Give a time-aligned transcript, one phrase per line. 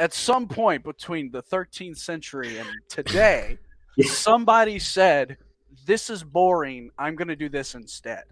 [0.00, 3.58] at some point between the 13th century and today,
[4.00, 5.36] somebody said,
[5.84, 6.90] "This is boring.
[6.98, 8.22] I'm going to do this instead."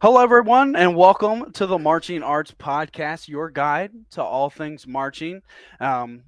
[0.00, 5.40] Hello, everyone, and welcome to the Marching Arts Podcast, your guide to all things marching.
[5.80, 6.22] Um,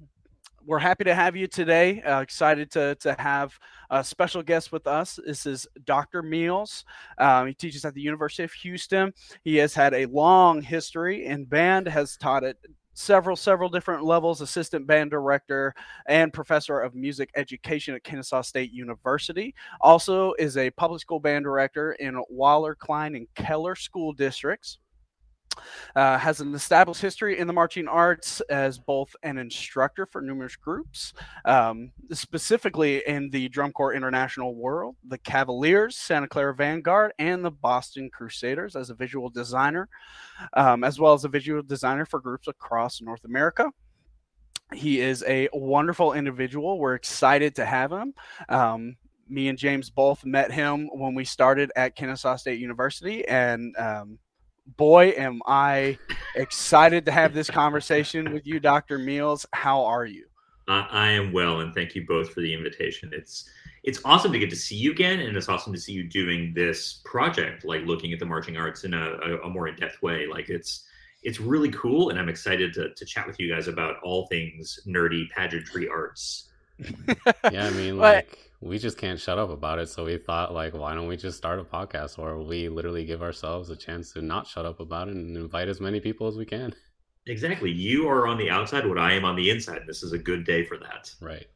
[0.65, 2.01] we're happy to have you today.
[2.01, 3.57] Uh, excited to, to have
[3.89, 5.19] a special guest with us.
[5.25, 6.21] This is Dr.
[6.21, 6.85] Meals.
[7.17, 9.13] Um, he teaches at the University of Houston.
[9.43, 12.57] He has had a long history in band, has taught at
[12.93, 15.73] several several different levels assistant band director
[16.07, 21.45] and professor of music education at kennesaw state university also is a public school band
[21.45, 24.79] director in waller klein and keller school districts
[25.95, 30.55] uh, has an established history in the marching arts as both an instructor for numerous
[30.55, 31.13] groups,
[31.45, 37.51] um, specifically in the Drum Corps International World, the Cavaliers, Santa Clara Vanguard, and the
[37.51, 39.89] Boston Crusaders as a visual designer,
[40.53, 43.69] um, as well as a visual designer for groups across North America.
[44.73, 46.79] He is a wonderful individual.
[46.79, 48.13] We're excited to have him.
[48.47, 48.95] Um,
[49.27, 54.19] me and James both met him when we started at Kennesaw State University, and um,
[54.77, 55.97] boy, am I
[56.35, 58.97] excited to have this conversation with you, Dr.
[58.97, 59.45] Meals.
[59.53, 60.25] How are you?
[60.67, 63.11] Uh, I am well, and thank you both for the invitation.
[63.13, 63.49] It's
[63.83, 66.53] it's awesome to get to see you again, and it's awesome to see you doing
[66.53, 70.01] this project, like looking at the marching arts in a, a, a more in depth
[70.01, 70.27] way.
[70.27, 70.85] Like it's
[71.23, 74.79] it's really cool, and I'm excited to to chat with you guys about all things
[74.87, 76.49] nerdy pageantry arts.
[77.51, 79.89] yeah, I mean, like we just can't shut up about it.
[79.89, 83.23] So we thought, like, why don't we just start a podcast where we literally give
[83.23, 86.37] ourselves a chance to not shut up about it and invite as many people as
[86.37, 86.73] we can.
[87.25, 87.71] Exactly.
[87.71, 89.81] You are on the outside, what I am on the inside.
[89.87, 91.13] This is a good day for that.
[91.19, 91.47] Right.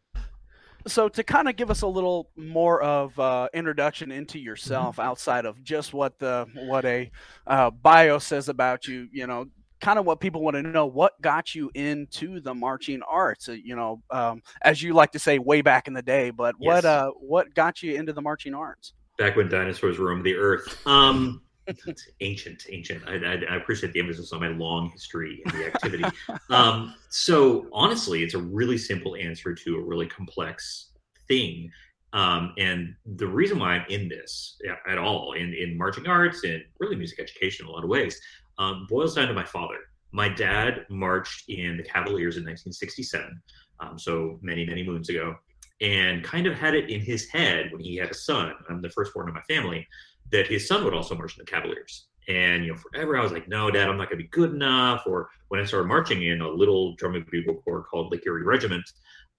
[0.87, 5.07] So to kind of give us a little more of uh, introduction into yourself mm-hmm.
[5.07, 7.09] outside of just what the what a
[7.47, 9.47] uh, bio says about you, you know,
[9.81, 13.49] kind of what people want to know what got you into the marching arts?
[13.49, 16.55] Uh, you know um, as you like to say way back in the day but
[16.59, 16.67] yes.
[16.67, 18.93] what uh what got you into the marching arts?
[19.17, 20.85] Back when dinosaurs roamed the earth.
[20.85, 21.41] Um
[22.21, 23.01] ancient ancient.
[23.07, 26.05] I, I, I, appreciate the emphasis on my long history in the activity.
[26.49, 30.91] Um so honestly it's a really simple answer to a really complex
[31.27, 31.71] thing.
[32.15, 36.63] Um, and the reason why I'm in this at all, in, in marching arts and
[36.79, 38.21] really music education in a lot of ways,
[38.57, 39.77] um, boils down to my father.
[40.11, 43.41] My dad marched in the Cavaliers in 1967,
[43.79, 45.35] um, so many, many moons ago,
[45.81, 48.53] and kind of had it in his head when he had a son.
[48.69, 49.85] I'm the firstborn of my family,
[50.31, 52.07] that his son would also march in the Cavaliers.
[52.27, 54.51] And you know, forever I was like, "No, Dad, I'm not going to be good
[54.51, 58.25] enough." Or when I started marching in a little drum and bugle corps called Lake
[58.25, 58.83] Erie Regiment,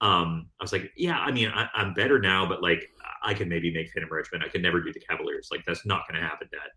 [0.01, 2.89] um, I was like, "Yeah, I mean, I, am better now, but like,
[3.23, 4.45] I can maybe make Phantom Regiment.
[4.45, 5.49] I can never do the Cavaliers.
[5.51, 6.71] Like, that's not going to happen, Dad."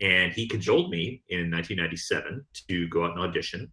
[0.00, 3.70] And he cajoled me in 1997 to go out and audition.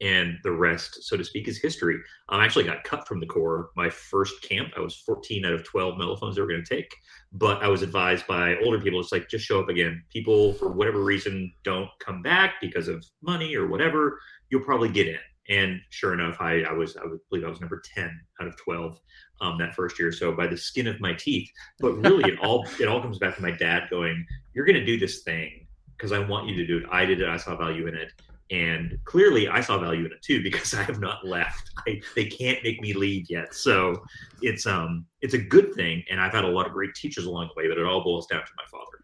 [0.00, 1.96] And the rest, so to speak, is history.
[2.28, 4.68] Um, I actually got cut from the Corps my first camp.
[4.76, 6.94] I was 14 out of 12 mellophones they were going to take.
[7.32, 10.02] But I was advised by older people, it's like, just show up again.
[10.12, 14.20] People, for whatever reason, don't come back because of money or whatever.
[14.50, 15.18] You'll probably get in.
[15.48, 19.00] And sure enough, I, I was, I believe I was number 10 out of 12
[19.40, 20.12] um, that first year.
[20.12, 21.50] So by the skin of my teeth.
[21.80, 24.84] But really, it all it all comes back to my dad going, "You're going to
[24.84, 25.66] do this thing
[25.96, 26.84] because I want you to do it.
[26.90, 27.28] I did it.
[27.28, 28.12] I saw value in it."
[28.50, 31.70] And clearly, I saw value in it too because I have not left.
[31.86, 34.02] I, they can't make me leave yet, so
[34.42, 36.04] it's um it's a good thing.
[36.10, 38.26] And I've had a lot of great teachers along the way, but it all boils
[38.26, 38.97] down to my father.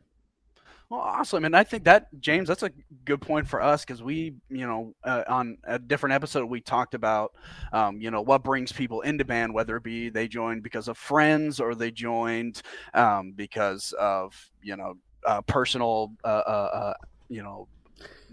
[0.95, 2.71] Well, awesome, and I think that James, that's a
[3.05, 6.95] good point for us because we, you know, uh, on a different episode we talked
[6.95, 7.33] about,
[7.73, 10.97] um, you know, what brings people into band, whether it be they joined because of
[10.97, 12.63] friends or they joined
[12.95, 14.95] um, because of, you know,
[15.27, 16.95] uh, personal, uh, uh, uh
[17.29, 17.67] you know,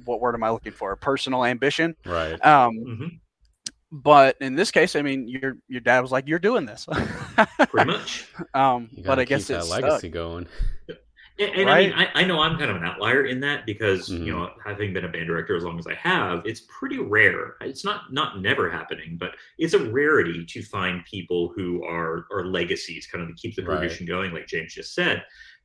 [0.06, 0.96] what word am I looking for?
[0.96, 2.34] Personal ambition, right?
[2.46, 3.08] Um, mm-hmm.
[3.92, 6.88] But in this case, I mean, your your dad was like, "You're doing this,"
[7.70, 8.28] pretty much.
[8.54, 10.12] Um, but I guess it's legacy stuck.
[10.12, 10.48] going.
[11.41, 11.94] And, and right?
[11.94, 14.25] I mean, I, I, know I'm kind of an outlier in that because mm-hmm.
[14.25, 17.56] you know, having been a band director as long as I have, it's pretty rare.
[17.62, 22.45] It's not not never happening, but it's a rarity to find people who are are
[22.45, 24.13] legacies, kind of to keep the tradition right.
[24.13, 25.24] going, like James just said.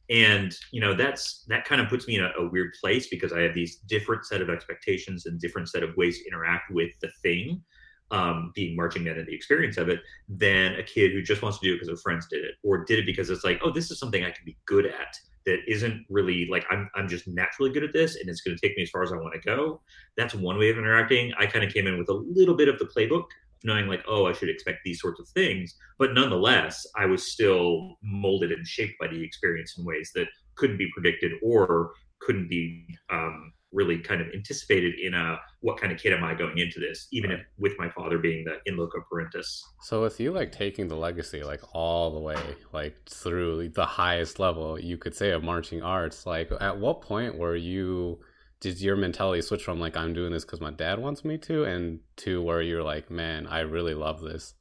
[0.08, 3.32] And you know, that's that kind of puts me in a, a weird place because
[3.32, 6.90] I have these different set of expectations and different set of ways to interact with
[7.00, 7.62] the thing
[8.10, 11.58] um, being marching band and the experience of it than a kid who just wants
[11.58, 13.70] to do it because their friends did it or did it because it's like, oh,
[13.70, 17.26] this is something I can be good at that isn't really like I'm I'm just
[17.26, 19.34] naturally good at this and it's going to take me as far as I want
[19.34, 19.80] to go.
[20.16, 21.32] That's one way of interacting.
[21.38, 23.26] I kind of came in with a little bit of the playbook,
[23.64, 27.96] knowing like, oh, I should expect these sorts of things, but nonetheless, I was still
[28.02, 30.26] molded and shaped by the experience in ways that
[30.56, 35.92] couldn't be predicted or couldn't be um, really kind of anticipated in a what kind
[35.92, 37.40] of kid am I going into this, even right.
[37.40, 39.60] if, with my father being the in loco parentis.
[39.82, 42.38] So with you like taking the legacy like all the way
[42.72, 46.24] like through the highest level, you could say of marching arts.
[46.26, 48.18] Like at what point were you?
[48.58, 51.64] Did your mentality switch from like I'm doing this because my dad wants me to,
[51.64, 54.54] and to where you're like, man, I really love this?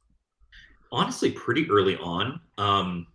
[0.92, 2.38] Honestly, pretty early on.
[2.58, 3.06] Um,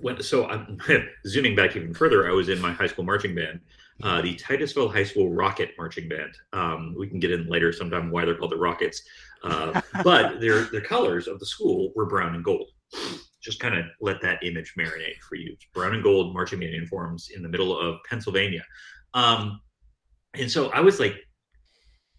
[0.00, 0.78] when so I'm
[1.26, 3.60] zooming back even further, I was in my high school marching band,
[4.02, 6.32] uh, the Titusville High School Rocket Marching Band.
[6.52, 9.02] Um, we can get in later sometime why they're called the Rockets,
[9.44, 12.70] uh, but their their colors of the school were brown and gold.
[13.40, 15.56] Just kind of let that image marinate for you.
[15.74, 18.64] Brown and gold marching band uniforms in the middle of Pennsylvania,
[19.14, 19.60] um,
[20.34, 21.16] and so I was like,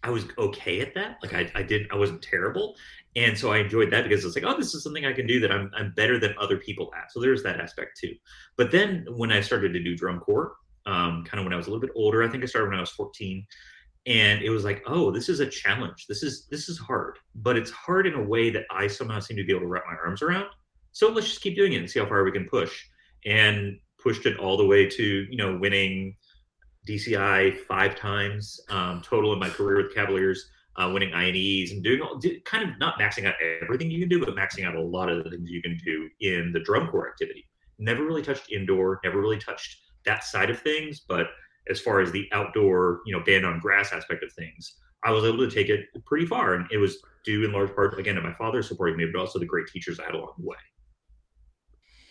[0.02, 1.18] I was okay at that.
[1.22, 2.76] Like I, I did, I wasn't terrible.
[3.16, 5.40] And so I enjoyed that because it's like, oh, this is something I can do
[5.40, 7.12] that I'm, I'm better than other people at.
[7.12, 8.14] So there's that aspect too.
[8.56, 10.54] But then when I started to do drum corps,
[10.86, 12.78] um, kind of when I was a little bit older, I think I started when
[12.78, 13.46] I was 14,
[14.06, 16.06] and it was like, oh, this is a challenge.
[16.06, 19.36] This is this is hard, but it's hard in a way that I somehow seem
[19.36, 20.46] to be able to wrap my arms around.
[20.92, 22.84] So let's just keep doing it and see how far we can push.
[23.26, 26.16] And pushed it all the way to you know winning
[26.88, 32.00] DCI five times um, total in my career with Cavaliers uh, winning INEs and doing
[32.00, 35.10] all, kind of not maxing out everything you can do, but maxing out a lot
[35.10, 37.44] of the things you can do in the drum corps activity.
[37.78, 41.28] Never really touched indoor, never really touched that side of things, but
[41.68, 44.74] as far as the outdoor, you know, band on grass aspect of things,
[45.04, 46.54] I was able to take it pretty far.
[46.54, 49.38] And it was due in large part, again, to my father supporting me, but also
[49.38, 50.56] the great teachers I had along the way.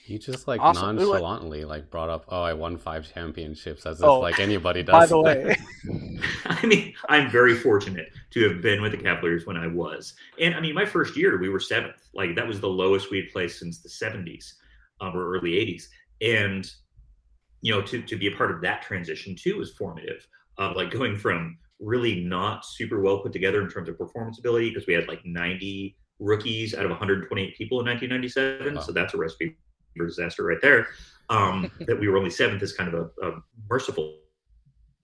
[0.10, 0.98] You just like awesome.
[0.98, 4.92] nonchalantly like brought up, oh, I won five championships as if oh, like anybody does.
[4.92, 5.56] By the way,
[6.46, 10.56] I mean, I'm very fortunate to have been with the Cavaliers when I was, and
[10.56, 12.10] I mean, my first year we were seventh.
[12.16, 14.54] Like that was the lowest we'd placed since the 70s
[15.00, 15.84] um, or early 80s,
[16.22, 16.72] and
[17.62, 20.26] you know, to to be a part of that transition too was formative.
[20.58, 24.70] Of like going from really not super well put together in terms of performance ability
[24.70, 28.76] because we had like 90 rookies out of 128 people in 1997.
[28.76, 28.82] Wow.
[28.82, 29.58] So that's a recipe
[29.96, 30.88] for disaster right there.
[31.30, 34.20] Um, that we were only seventh is kind of a, a merciful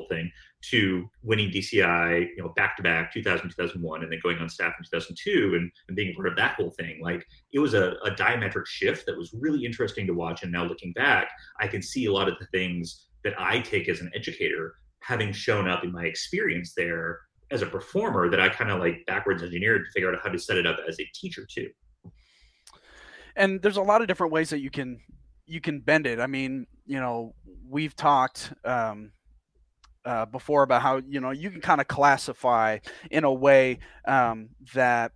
[0.09, 0.31] thing
[0.69, 4.73] to winning DCI, you know, back to back 2000, 2001, and then going on staff
[4.77, 6.99] in 2002 and, and being part of that whole thing.
[7.01, 10.43] Like it was a, a diametric shift that was really interesting to watch.
[10.43, 13.89] And now looking back, I can see a lot of the things that I take
[13.89, 17.19] as an educator having shown up in my experience there
[17.51, 20.39] as a performer that I kind of like backwards engineered to figure out how to
[20.39, 21.69] set it up as a teacher too
[23.35, 24.99] and there's a lot of different ways that you can
[25.45, 26.19] you can bend it.
[26.19, 27.35] I mean, you know,
[27.69, 29.11] we've talked um,
[30.05, 32.77] uh, before about how you know you can kind of classify
[33.09, 35.11] in a way um, that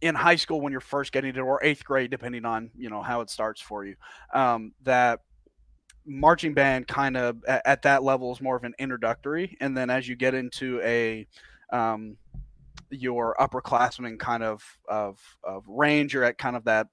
[0.00, 3.02] in high school when you're first getting it or eighth grade depending on you know
[3.02, 3.94] how it starts for you
[4.34, 5.20] um, that
[6.04, 9.88] marching band kind of at, at, that level is more of an introductory and then
[9.88, 11.26] as you get into a
[11.72, 12.16] um,
[12.90, 16.88] your upperclassmen kind of, of of range you're at kind of that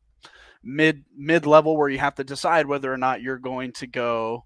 [0.63, 4.45] mid mid level where you have to decide whether or not you're going to go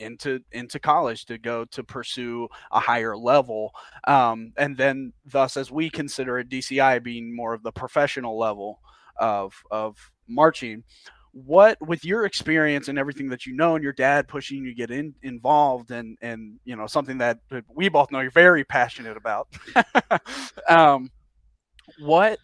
[0.00, 3.72] into into college to go to pursue a higher level
[4.06, 8.80] um, and then thus as we consider a dci being more of the professional level
[9.18, 10.82] of of marching
[11.32, 14.74] what with your experience and everything that you know and your dad pushing you to
[14.74, 17.38] get in, involved and and you know something that
[17.72, 19.46] we both know you're very passionate about
[20.68, 21.08] um,
[22.00, 22.38] what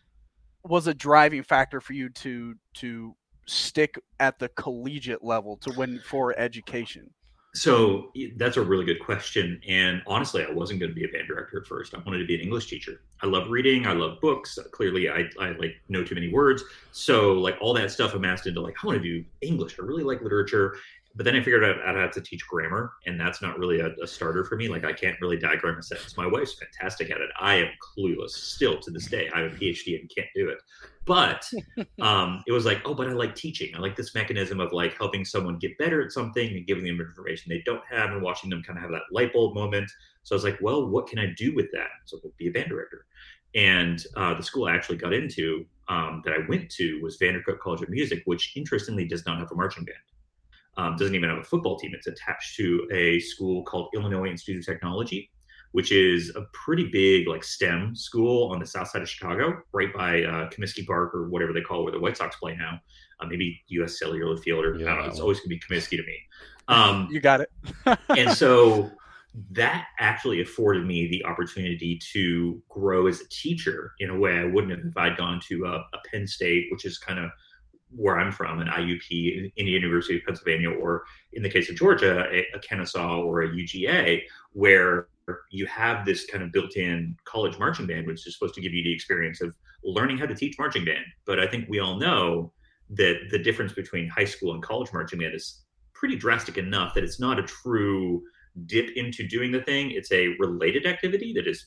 [0.64, 3.14] was a driving factor for you to to
[3.46, 7.10] stick at the collegiate level to win for education?
[7.56, 9.62] So that's a really good question.
[9.66, 11.94] And honestly, I wasn't going to be a band director at first.
[11.94, 13.00] I wanted to be an English teacher.
[13.22, 13.86] I love reading.
[13.86, 14.58] I love books.
[14.72, 16.62] Clearly, I, I like know too many words.
[16.92, 19.76] So like all that stuff amassed into like, I want to do English.
[19.80, 20.76] I really like literature
[21.16, 23.94] but then I figured out I'd have to teach grammar, and that's not really a,
[24.02, 24.68] a, starter for me.
[24.68, 26.16] Like I can't really diagram a sentence.
[26.16, 27.30] My wife's fantastic at it.
[27.40, 29.30] I am clueless still to this day.
[29.34, 30.58] I have a PhD and can't do it.
[31.06, 31.50] But
[32.02, 33.74] um, it was like, oh, but I like teaching.
[33.74, 37.00] I like this mechanism of like helping someone get better at something and giving them
[37.00, 39.90] information they don't have, and watching them kind of have that light bulb moment.
[40.22, 41.88] So I was like, well, what can I do with that?
[42.04, 43.06] So I'll be a band director.
[43.54, 47.58] And uh, the school I actually got into um, that I went to was Vandercook
[47.60, 49.96] College of Music, which interestingly does not have a marching band
[50.76, 51.92] um, doesn't even have a football team.
[51.94, 55.30] It's attached to a school called Illinois Institute of Technology,
[55.72, 59.92] which is a pretty big like STEM school on the south side of Chicago, right
[59.94, 62.80] by uh, Comiskey Park or whatever they call it, where the White Sox play now.
[63.20, 63.98] Uh, maybe U.S.
[63.98, 66.18] Cellular Field or yeah, it's always going to be Comiskey to me.
[66.68, 67.50] Um, you got it.
[68.10, 68.90] and so
[69.50, 74.44] that actually afforded me the opportunity to grow as a teacher in a way I
[74.44, 77.30] wouldn't have if I'd gone to a, a Penn State, which is kind of
[77.90, 82.26] where I'm from, an IUP, Indiana University of Pennsylvania, or in the case of Georgia,
[82.30, 85.08] a, a Kennesaw or a UGA, where
[85.50, 88.82] you have this kind of built-in college marching band, which is supposed to give you
[88.82, 91.04] the experience of learning how to teach marching band.
[91.24, 92.52] But I think we all know
[92.90, 95.62] that the difference between high school and college marching band is
[95.94, 98.22] pretty drastic enough that it's not a true
[98.66, 99.90] dip into doing the thing.
[99.90, 101.66] It's a related activity that is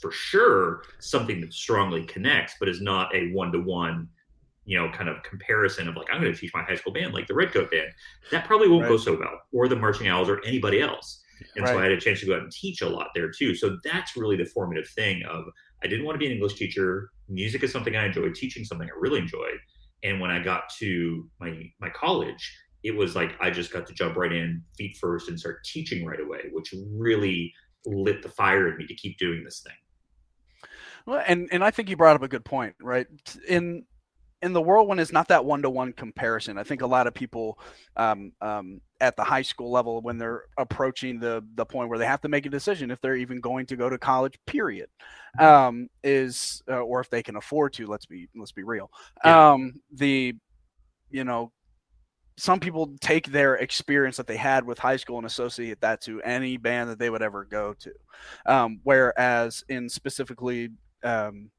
[0.00, 4.08] for sure something that strongly connects, but is not a one-to-one
[4.66, 7.14] you know, kind of comparison of like, I'm going to teach my high school band
[7.14, 7.88] like the Redcoat band.
[8.32, 8.90] That probably won't right.
[8.90, 11.22] go so well, or the Marching Owls, or anybody else.
[11.54, 11.72] And right.
[11.72, 13.54] so I had a chance to go out and teach a lot there too.
[13.54, 15.44] So that's really the formative thing of
[15.84, 17.10] I didn't want to be an English teacher.
[17.28, 18.34] Music is something I enjoyed.
[18.34, 19.58] Teaching something I really enjoyed.
[20.02, 23.94] And when I got to my my college, it was like I just got to
[23.94, 27.52] jump right in, feet first, and start teaching right away, which really
[27.84, 30.70] lit the fire in me to keep doing this thing.
[31.04, 33.06] Well, and and I think you brought up a good point, right?
[33.46, 33.84] In
[34.46, 36.56] in the whirlwind is not that one to one comparison.
[36.56, 37.58] I think a lot of people
[37.96, 42.06] um, um, at the high school level, when they're approaching the the point where they
[42.06, 44.88] have to make a decision if they're even going to go to college, period,
[45.40, 47.88] um, is uh, or if they can afford to.
[47.88, 48.88] Let's be let's be real.
[49.24, 49.52] Yeah.
[49.52, 50.34] Um, the
[51.10, 51.50] you know
[52.38, 56.22] some people take their experience that they had with high school and associate that to
[56.22, 57.92] any band that they would ever go to.
[58.44, 60.68] Um, whereas in specifically
[61.02, 61.50] um,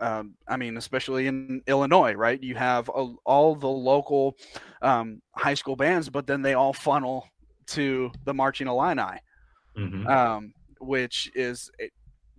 [0.00, 2.42] um, I mean, especially in Illinois, right?
[2.42, 4.36] You have a, all the local
[4.82, 7.28] um, high school bands, but then they all funnel
[7.68, 9.18] to the Marching Illini,
[9.76, 10.06] mm-hmm.
[10.06, 11.88] um, which is eh,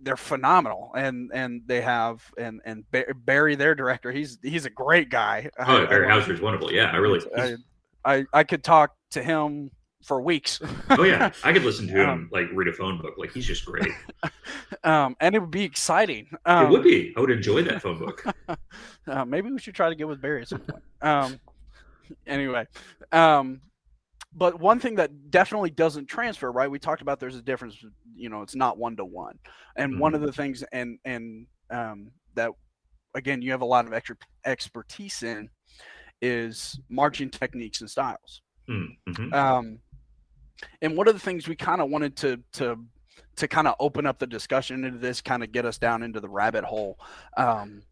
[0.00, 2.84] they're phenomenal, and and they have and and
[3.24, 5.48] Barry, their director, he's he's a great guy.
[5.58, 6.72] Oh, Barry Houser is wonderful.
[6.72, 7.20] Yeah, I really.
[7.36, 7.56] I,
[8.04, 9.70] I, I could talk to him
[10.06, 10.60] for weeks.
[10.90, 13.14] oh yeah, I could listen to him um, like read a phone book.
[13.18, 13.88] Like he's just great.
[14.82, 16.28] Um, and it would be exciting.
[16.44, 17.12] Um, it would be.
[17.16, 18.24] I would enjoy that phone book.
[19.08, 20.82] uh, maybe we should try to get with Barry at some point.
[21.02, 21.40] Um,
[22.26, 22.66] anyway,
[23.10, 23.60] um,
[24.32, 26.70] but one thing that definitely doesn't transfer, right?
[26.70, 27.76] We talked about there's a difference.
[28.14, 29.38] You know, it's not one to one,
[29.76, 30.00] and mm-hmm.
[30.00, 32.50] one of the things, and and um, that
[33.14, 35.48] again, you have a lot of extra expertise in
[36.22, 38.42] is marching techniques and styles.
[38.68, 39.32] Mm-hmm.
[39.32, 39.78] Um,
[40.82, 42.78] and one of the things we kind of wanted to to
[43.36, 46.20] to kind of open up the discussion into this, kind of get us down into
[46.20, 46.98] the rabbit hole.
[47.36, 47.82] Um,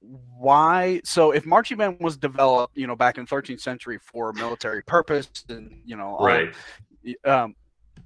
[0.00, 1.00] why?
[1.04, 5.28] So, if marching band was developed, you know, back in 13th century for military purpose,
[5.48, 6.54] and you know, right.
[7.24, 7.54] Um,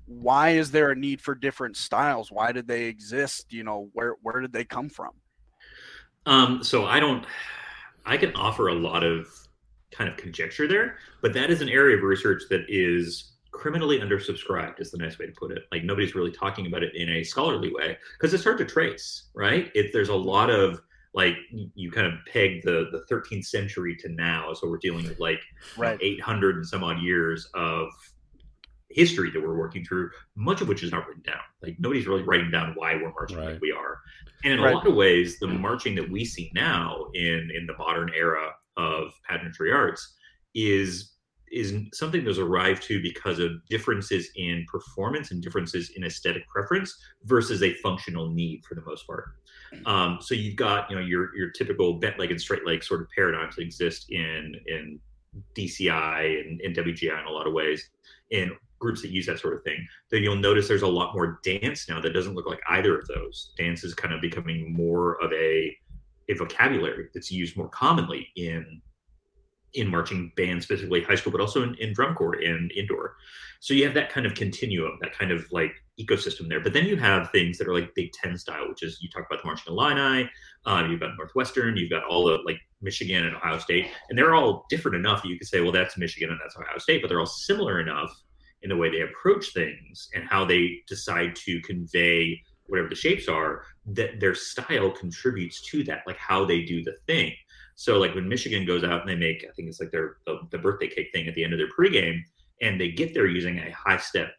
[0.06, 2.30] why is there a need for different styles?
[2.30, 3.52] Why did they exist?
[3.52, 5.10] You know, where where did they come from?
[6.26, 7.24] Um, so I don't.
[8.04, 9.28] I can offer a lot of
[9.96, 14.80] kind of conjecture there, but that is an area of research that is criminally undersubscribed
[14.80, 17.22] is the nice way to put it like nobody's really talking about it in a
[17.22, 20.80] scholarly way because it's hard to trace right if there's a lot of
[21.14, 21.36] like
[21.76, 25.38] you kind of peg the the 13th century to now so we're dealing with like
[25.76, 25.98] right.
[26.02, 27.88] 800 and some odd years of
[28.90, 32.22] history that we're working through much of which is not written down like nobody's really
[32.22, 33.52] writing down why we're marching right.
[33.52, 33.98] like we are
[34.42, 34.72] and in right.
[34.72, 35.60] a lot of ways the mm.
[35.60, 40.14] marching that we see now in in the modern era of pageantry arts
[40.54, 41.14] is
[41.52, 46.98] is something that's arrived to because of differences in performance and differences in aesthetic preference
[47.24, 49.26] versus a functional need for the most part.
[49.86, 53.02] Um, so you've got you know your your typical bent leg and straight leg sort
[53.02, 54.98] of paradigms that exist in in
[55.56, 57.90] DCI and, and WGI in a lot of ways
[58.30, 59.86] in groups that use that sort of thing.
[60.10, 63.06] Then you'll notice there's a lot more dance now that doesn't look like either of
[63.08, 63.52] those.
[63.56, 65.76] Dance is kind of becoming more of a
[66.28, 68.80] a vocabulary that's used more commonly in
[69.74, 73.16] in marching band specifically high school but also in, in drum corps and indoor.
[73.60, 76.60] So you have that kind of continuum that kind of like ecosystem there.
[76.60, 79.26] But then you have things that are like big ten style which is you talk
[79.26, 80.30] about the marching illini
[80.66, 84.34] uh, you've got northwestern you've got all the like michigan and ohio state and they're
[84.34, 87.08] all different enough that you could say well that's michigan and that's ohio state but
[87.08, 88.10] they're all similar enough
[88.62, 93.28] in the way they approach things and how they decide to convey whatever the shapes
[93.28, 97.32] are that their style contributes to that like how they do the thing
[97.74, 100.40] so like when Michigan goes out and they make, I think it's like their the,
[100.50, 102.20] the birthday cake thing at the end of their pregame,
[102.62, 104.32] and they get there using a high step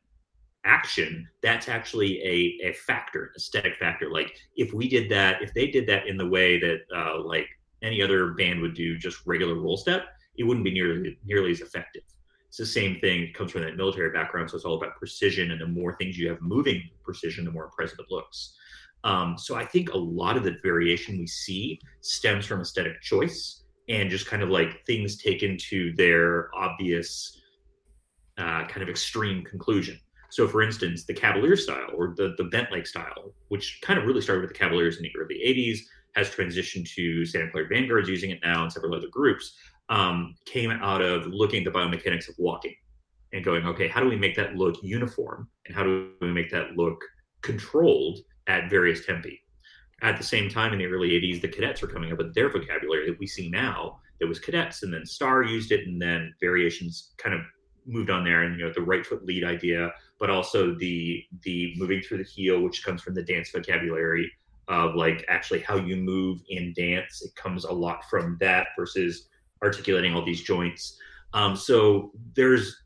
[0.63, 4.10] action, that's actually a, a factor, aesthetic factor.
[4.10, 7.48] Like if we did that, if they did that in the way that uh, like
[7.82, 10.05] any other band would do, just regular roll step,
[10.38, 12.03] it wouldn't be nearly nearly as effective.
[12.57, 13.24] It's the same thing.
[13.24, 15.51] It comes from that military background, so it's all about precision.
[15.51, 18.53] And the more things you have moving precision, the more impressive it looks.
[19.03, 23.65] Um, so I think a lot of the variation we see stems from aesthetic choice
[23.89, 27.41] and just kind of like things taken to their obvious
[28.38, 30.00] uh, kind of extreme conclusion.
[30.29, 34.05] So, for instance, the Cavalier style or the, the bent leg style, which kind of
[34.05, 35.79] really started with the Cavaliers in the early 80s,
[36.15, 39.57] has transitioned to Santa Clara Vanguards using it now and several other groups,
[39.89, 42.75] um, came out of looking at the biomechanics of walking
[43.33, 46.49] and going, okay, how do we make that look uniform and how do we make
[46.51, 47.03] that look
[47.41, 49.41] controlled at various tempi?
[50.01, 52.49] At the same time, in the early 80s, the cadets were coming up with their
[52.49, 53.99] vocabulary that we see now.
[54.19, 57.41] that was cadets, and then Star used it, and then variations kind of
[57.85, 61.73] moved on there, and you know the right foot lead idea, but also the the
[61.77, 64.31] moving through the heel, which comes from the dance vocabulary
[64.67, 67.21] of like actually how you move in dance.
[67.21, 69.29] It comes a lot from that versus
[69.65, 70.98] articulating all these joints.
[71.34, 72.81] Um, so there's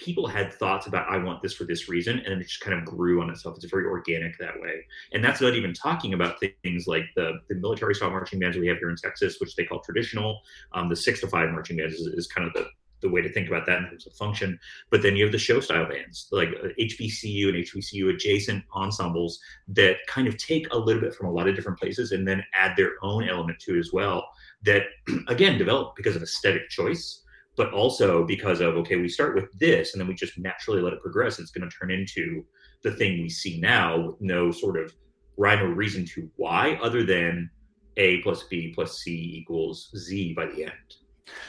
[0.00, 2.84] people had thoughts about I want this for this reason, and it just kind of
[2.84, 3.56] grew on itself.
[3.56, 7.54] It's very organic that way, and that's not even talking about things like the the
[7.56, 10.40] military style marching bands we have here in Texas, which they call traditional.
[10.72, 12.66] Um, the six to five marching bands is, is kind of the
[13.00, 14.58] the way to think about that in terms of function.
[14.90, 19.96] But then you have the show style bands, like HBCU and HBCU adjacent ensembles that
[20.06, 22.76] kind of take a little bit from a lot of different places and then add
[22.76, 24.28] their own element to it as well.
[24.64, 24.82] That
[25.28, 27.22] again develop because of aesthetic choice,
[27.56, 30.92] but also because of okay, we start with this and then we just naturally let
[30.92, 31.38] it progress.
[31.38, 32.44] It's going to turn into
[32.82, 34.94] the thing we see now with no sort of
[35.36, 37.50] rhyme or reason to why, other than
[37.96, 40.96] A plus B plus C equals Z by the end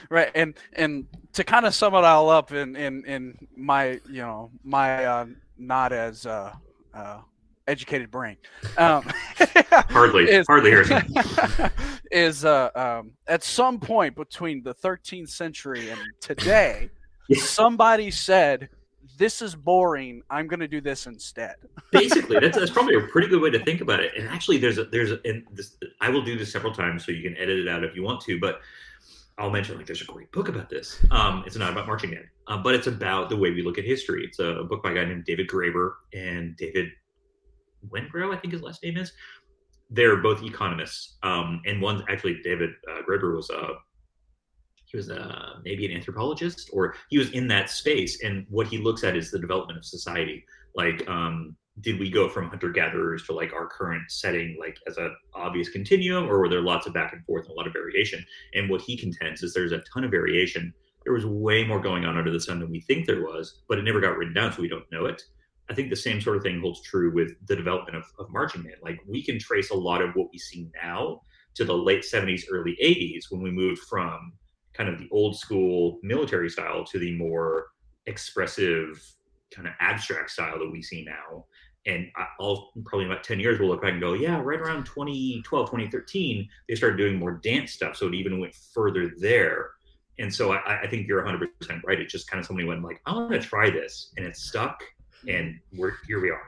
[0.10, 4.22] right and and to kind of sum it all up in in in my you
[4.22, 5.26] know my uh,
[5.58, 6.54] not as uh,
[6.94, 7.20] uh,
[7.68, 8.38] educated brain
[8.78, 9.04] um,
[9.90, 10.72] hardly is, hardly
[12.12, 16.90] is uh, um, at some point between the 13th century and today
[17.36, 18.70] somebody said
[19.18, 20.24] this is boring.
[20.32, 21.56] I'm going to do this instead.
[21.92, 24.14] Basically, that's, that's probably a pretty good way to think about it.
[24.18, 27.12] And actually, there's a, there's a, and this, I will do this several times, so
[27.12, 28.40] you can edit it out if you want to.
[28.40, 28.62] But
[29.38, 31.04] I'll mention like there's a great book about this.
[31.12, 33.86] Um, it's not about marching band, uh, but it's about the way we look at
[33.86, 34.26] history.
[34.26, 36.90] It's a, book by a guy named David Graeber and David
[37.90, 39.12] Wengrow, I think his last name is.
[39.90, 43.74] They're both economists, um, and one actually David uh, Graeber was a uh,
[44.92, 48.24] he was a, uh, maybe an anthropologist or he was in that space.
[48.24, 50.44] And what he looks at is the development of society,
[50.76, 54.98] like um, did we go from hunter gatherers to like our current setting like as
[54.98, 57.74] a obvious continuum or were there lots of back and forth and a lot of
[57.74, 58.24] variation?
[58.54, 60.74] And what he contends is there's a ton of variation.
[61.06, 63.80] There was way more going on under the sun than we think there was but
[63.80, 65.24] it never got written down so we don't know it
[65.72, 68.64] i think the same sort of thing holds true with the development of, of marching
[68.64, 71.22] band like we can trace a lot of what we see now
[71.54, 74.34] to the late 70s early 80s when we moved from
[74.74, 77.68] kind of the old school military style to the more
[78.06, 79.02] expressive
[79.54, 81.46] kind of abstract style that we see now
[81.86, 82.08] and
[82.40, 85.44] I'll probably in about 10 years we'll look back and go, yeah, right around 2012,
[85.66, 87.96] 2013, they started doing more dance stuff.
[87.96, 89.72] So it even went further there.
[90.20, 91.48] And so I, I think you're 100%
[91.84, 92.00] right.
[92.00, 94.14] It's just kind of somebody went like, I want to try this.
[94.18, 94.84] And it stuck.
[95.28, 95.80] And mm-hmm.
[95.80, 96.44] we're here we are.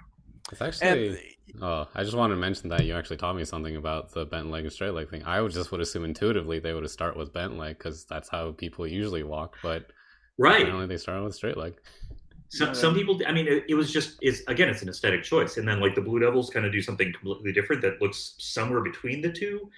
[0.52, 3.76] It's actually, and, oh, I just wanted to mention that you actually taught me something
[3.76, 5.24] about the bent leg and straight leg thing.
[5.24, 8.30] I would just would assume intuitively they would have start with bent leg because that's
[8.30, 9.56] how people usually walk.
[9.64, 9.88] But
[10.38, 10.62] right.
[10.62, 11.76] apparently they start with straight leg.
[12.50, 15.58] Some, some people, I mean, it, it, was just, is again, it's an aesthetic choice.
[15.58, 18.82] And then like the Blue Devils kind of do something completely different that looks somewhere
[18.82, 19.72] between the two.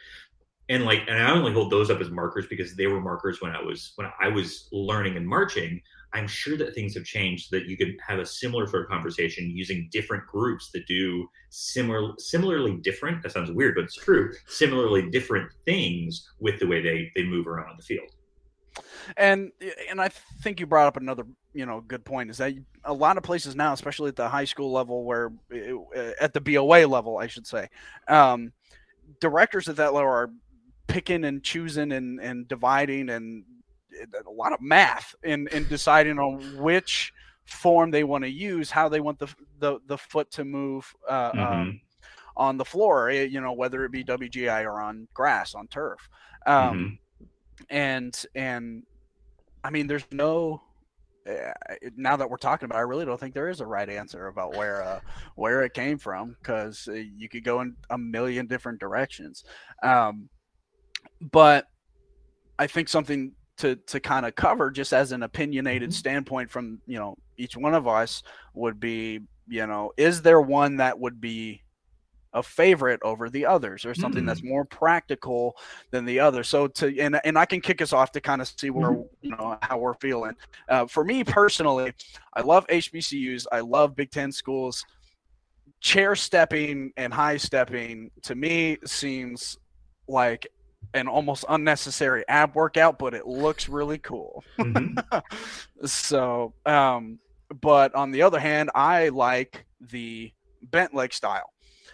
[0.68, 3.52] And like, and I only hold those up as markers because they were markers when
[3.52, 5.82] I was, when I was learning and marching.
[6.16, 9.52] I'm sure that things have changed that you could have a similar sort of conversation
[9.56, 13.22] using different groups that do similar, similarly different.
[13.22, 14.32] That sounds weird, but it's true.
[14.48, 18.10] Similarly different things with the way they, they move around on the field
[19.18, 19.52] and
[19.90, 20.10] and I
[20.42, 23.56] think you brought up another you know good point is that a lot of places
[23.56, 27.48] now, especially at the high school level, where uh, at the BOA level, I should
[27.48, 27.70] say,
[28.08, 28.52] um,
[29.22, 30.32] directors at that level are
[30.88, 33.44] picking and choosing and and dividing and
[34.26, 37.14] a lot of math in in deciding on which
[37.46, 39.28] form they want to use, how they want the
[39.60, 40.94] the, the foot to move.
[41.10, 41.54] Uh, um, mm-hmm.
[41.54, 41.82] um,
[42.38, 46.10] on the floor, eh, you know, whether it be WGI or on grass, on turf.
[46.46, 46.96] Um, mm-hmm
[47.70, 48.84] and and
[49.64, 50.62] I mean, there's no.
[51.28, 51.52] Uh,
[51.98, 54.28] now that we're talking about, it, I really don't think there is a right answer
[54.28, 55.00] about where uh,
[55.36, 59.44] where it came from because uh, you could go in a million different directions.
[59.82, 60.30] Um,
[61.20, 61.66] but
[62.60, 65.96] I think something to to kind of cover just as an opinionated mm-hmm.
[65.96, 70.78] standpoint from you know each one of us would be you know is there one
[70.78, 71.62] that would be
[72.34, 74.28] a favorite over the others or something mm.
[74.28, 75.56] that's more practical
[75.92, 78.48] than the other so to and, and i can kick us off to kind of
[78.60, 79.08] see where mm.
[79.22, 80.34] you know how we're feeling
[80.68, 81.94] uh, for me personally
[82.34, 84.86] i love hbcus i love big ten schools
[85.80, 89.58] chair stepping and high stepping to me seems
[90.08, 90.48] like
[90.94, 95.18] an almost unnecessary ab workout but it looks really cool mm-hmm.
[95.86, 97.20] so um
[97.62, 100.32] but on the other hand i like the
[100.64, 101.52] bent leg style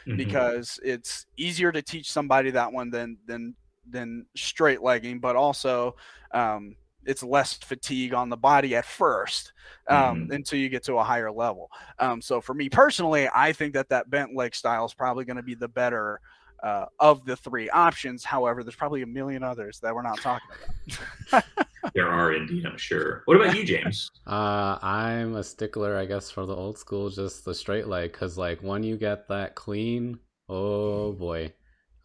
[0.08, 0.18] mm-hmm.
[0.18, 3.56] because it's easier to teach somebody that one than than
[3.90, 5.96] than straight legging, but also
[6.34, 6.76] um,
[7.06, 9.54] it's less fatigue on the body at first
[9.88, 10.36] um, Mhm.
[10.36, 11.70] until you get to a higher level.
[12.00, 15.38] Um, so for me personally, I think that that bent leg style is probably going
[15.38, 16.22] to be the better
[16.64, 18.24] uh, of the three options.
[18.24, 21.44] However, there's probably a million others that we're not talking about.
[21.96, 23.24] There are indeed, I'm sure.
[23.26, 24.10] What about you, James?
[24.28, 28.38] Uh, I'm a stickler, I guess, for the old school, just the straight leg, because
[28.38, 31.54] like when you get that clean, oh boy,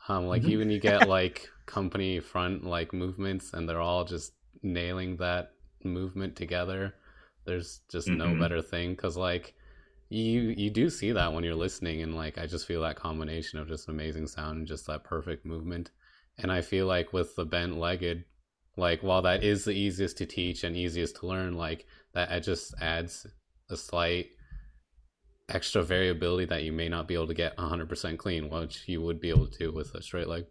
[0.08, 0.48] um, like Mhm.
[0.48, 5.52] even you get like company front like movements, and they're all just nailing that
[5.84, 6.94] movement together.
[7.44, 8.38] There's just no Mhm.
[8.38, 9.54] better thing, because like
[10.08, 13.58] you you do see that when you're listening, and like I just feel that combination
[13.58, 15.90] of just amazing sound and just that perfect movement.
[16.38, 18.24] And I feel like with the bent legged,
[18.76, 22.74] like while that is the easiest to teach and easiest to learn, like that just
[22.80, 23.26] adds
[23.70, 24.28] a slight
[25.48, 29.20] extra variability that you may not be able to get 100% clean, which you would
[29.20, 30.44] be able to do with a straight leg.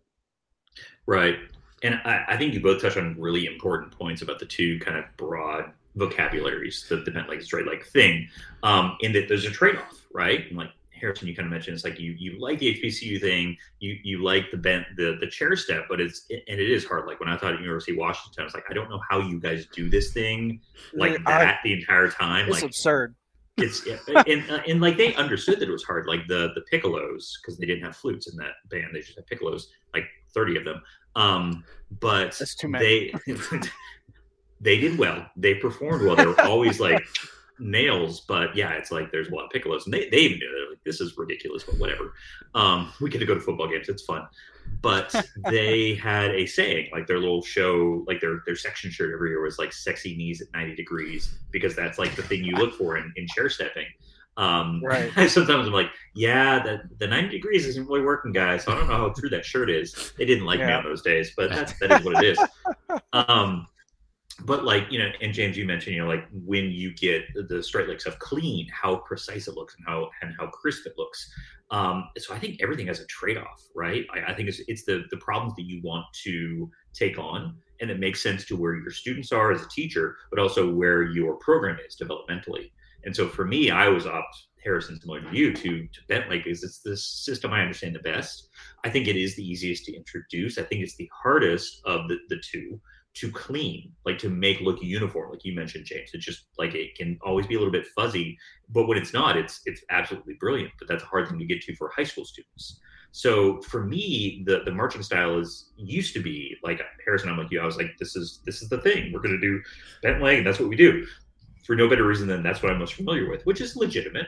[1.06, 1.38] Right.
[1.84, 4.98] And I, I think you both touched on really important points about the two kind
[4.98, 8.28] of broad vocabularies, the, the bent leg, straight leg thing,
[8.64, 10.48] um, in that there's a trade off, right?
[10.50, 13.58] And like Harrison, you kind of mentioned, it's like you you like the HBCU thing,
[13.80, 17.06] you you like the bent the the chair step, but it's and it is hard.
[17.08, 19.20] Like when I thought at University of Washington, I was like, I don't know how
[19.20, 20.62] you guys do this thing
[20.94, 22.46] like I- that the entire time.
[22.48, 23.16] it's Like absurd.
[23.58, 23.86] it's
[24.28, 27.58] and, uh, and like they understood that it was hard like the the piccolos because
[27.58, 30.04] they didn't have flutes in that band they just had piccolos like
[30.34, 30.82] 30 of them
[31.16, 31.64] um
[32.02, 33.14] but That's too many.
[33.26, 33.34] they
[34.66, 35.26] they did well.
[35.38, 36.16] They performed well.
[36.16, 37.06] They were always like
[37.60, 40.52] nails but yeah it's like there's a lot of piccolos and they, they even knew
[40.52, 42.14] they're like this is ridiculous but whatever.
[42.54, 44.28] Um we get to go to football games it's fun.
[44.82, 45.16] But
[45.50, 49.42] they had a saying like their little show like their their section shirt every year
[49.42, 52.98] was like sexy knees at 90 degrees because that's like the thing you look for
[52.98, 53.86] in, in chair stepping.
[54.36, 55.10] Um Right.
[55.30, 58.66] sometimes i'm like yeah that the 90 degrees isn't really working guys.
[58.66, 60.12] So i don't know how true that shirt is.
[60.18, 62.40] They didn't like me on those days but that's that is what it is.
[63.14, 63.68] Um
[64.44, 67.64] but like you know and james you mentioned you know like when you get the
[67.64, 71.32] straight leg stuff clean how precise it looks and how and how crisp it looks.
[71.72, 74.06] Um so i think everything has a trade-off right?
[74.14, 77.90] I, I think it's, it's the the problems that you want to take on and
[77.90, 81.36] it makes sense to where your students are as a teacher but also where your
[81.36, 82.72] program is developmentally.
[83.06, 86.44] And so for me i was opt harrison similar to you to to bent leg
[86.44, 88.50] because it's the system i understand the best.
[88.84, 90.58] I think it is the easiest to introduce.
[90.58, 92.82] I think it's the hardest of the, the two
[93.16, 96.10] to clean, like to make look uniform, like you mentioned, James.
[96.14, 98.38] It's just like it can always be a little bit fuzzy,
[98.70, 100.72] but when it's not, it's it's absolutely brilliant.
[100.78, 102.80] But that's a hard thing to get to for high school students.
[103.12, 107.30] So for me, the the marching style is used to be like Harrison.
[107.30, 107.62] I'm like you.
[107.62, 109.14] I was like, this is this is the thing.
[109.14, 109.62] We're gonna do
[110.04, 111.08] bent leg, and that's what we do.
[111.66, 114.28] For no better reason than that's what I'm most familiar with, which is legitimate.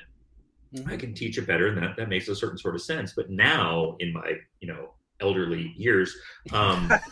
[0.73, 0.89] Mm-hmm.
[0.89, 3.11] I can teach it better, and that that makes a certain sort of sense.
[3.13, 6.15] But now, in my you know elderly years,
[6.53, 6.91] um,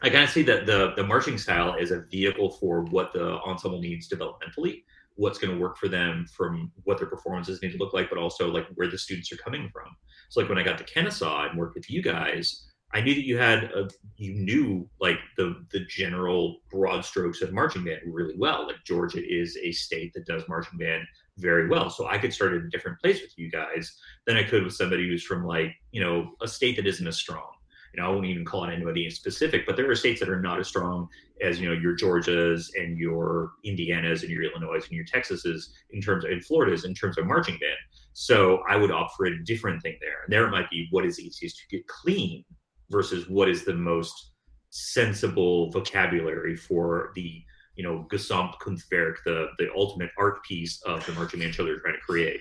[0.00, 3.38] I kind of see that the the marching style is a vehicle for what the
[3.40, 4.84] ensemble needs developmentally,
[5.16, 8.18] what's going to work for them from what their performances need to look like, but
[8.18, 9.96] also like where the students are coming from.
[10.28, 13.26] So like when I got to Kennesaw and worked with you guys, I knew that
[13.26, 18.34] you had a, you knew like the the general broad strokes of marching band really
[18.38, 18.66] well.
[18.66, 21.02] Like Georgia is a state that does marching band
[21.38, 23.96] very well, so I could start at a different place with you guys
[24.26, 27.16] than I could with somebody who's from like you know a state that isn't as
[27.16, 27.48] strong
[27.94, 30.28] you know, I won't even call it anybody in specific, but there are states that
[30.28, 31.08] are not as strong
[31.42, 36.00] as, you know, your Georgias and your Indianas and your Illinois and your Texases in
[36.00, 37.78] terms of, and Floridas in terms of marching band.
[38.12, 40.22] So I would opt for a different thing there.
[40.24, 42.44] And there it might be what is easiest to get clean
[42.90, 44.32] versus what is the most
[44.70, 47.42] sensible vocabulary for the,
[47.78, 51.94] you know, Gesamtkunstwerk, the, the ultimate art piece of the marching band show they're trying
[51.94, 52.40] to create.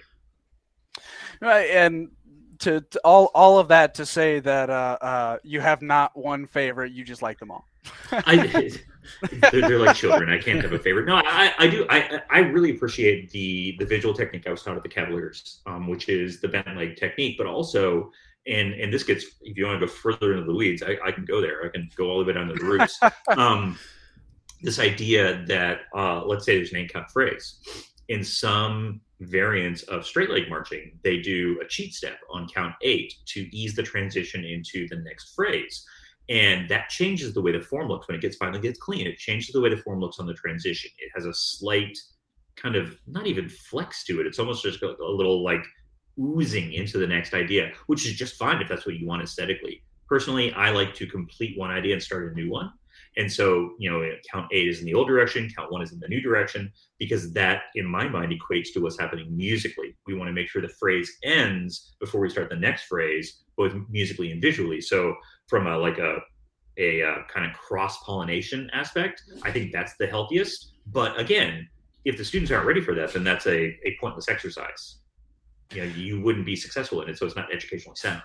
[1.39, 2.09] Right, and
[2.59, 6.47] to, to all all of that to say that uh, uh, you have not one
[6.47, 7.65] favorite, you just like them all.
[8.11, 8.71] I,
[9.51, 10.31] they're, they're like children.
[10.31, 11.05] I can't have a favorite.
[11.05, 11.85] No, I, I do.
[11.87, 15.87] I, I really appreciate the the visual technique I was taught at the Cavaliers, um,
[15.87, 18.11] which is the bent leg technique, but also,
[18.47, 21.11] and and this gets if you want to go further into the weeds, I, I
[21.11, 21.63] can go there.
[21.63, 22.99] I can go all the way down to the roots.
[23.37, 23.77] um,
[24.61, 27.59] this idea that uh, let's say there's an eight count phrase
[28.09, 33.13] in some variants of straight leg marching, they do a cheat step on count eight
[33.25, 35.85] to ease the transition into the next phrase.
[36.29, 38.07] And that changes the way the form looks.
[38.07, 40.33] When it gets finally gets clean it changes the way the form looks on the
[40.33, 40.91] transition.
[40.99, 41.97] It has a slight
[42.55, 44.27] kind of not even flex to it.
[44.27, 45.63] It's almost just a little like
[46.19, 49.83] oozing into the next idea which is just fine if that's what you want aesthetically.
[50.07, 52.71] Personally i like to complete one idea and start a new one
[53.17, 55.99] and so you know count eight is in the old direction count one is in
[55.99, 60.27] the new direction because that in my mind equates to what's happening musically we want
[60.27, 64.41] to make sure the phrase ends before we start the next phrase both musically and
[64.41, 65.15] visually so
[65.47, 66.17] from a like a
[66.77, 70.73] a uh, kind of cross pollination aspect, I think that's the healthiest.
[70.87, 71.67] But again,
[72.05, 74.97] if the students aren't ready for that, then that's a, a pointless exercise.
[75.73, 78.21] You know, you wouldn't be successful in it, so it's not educationally sound.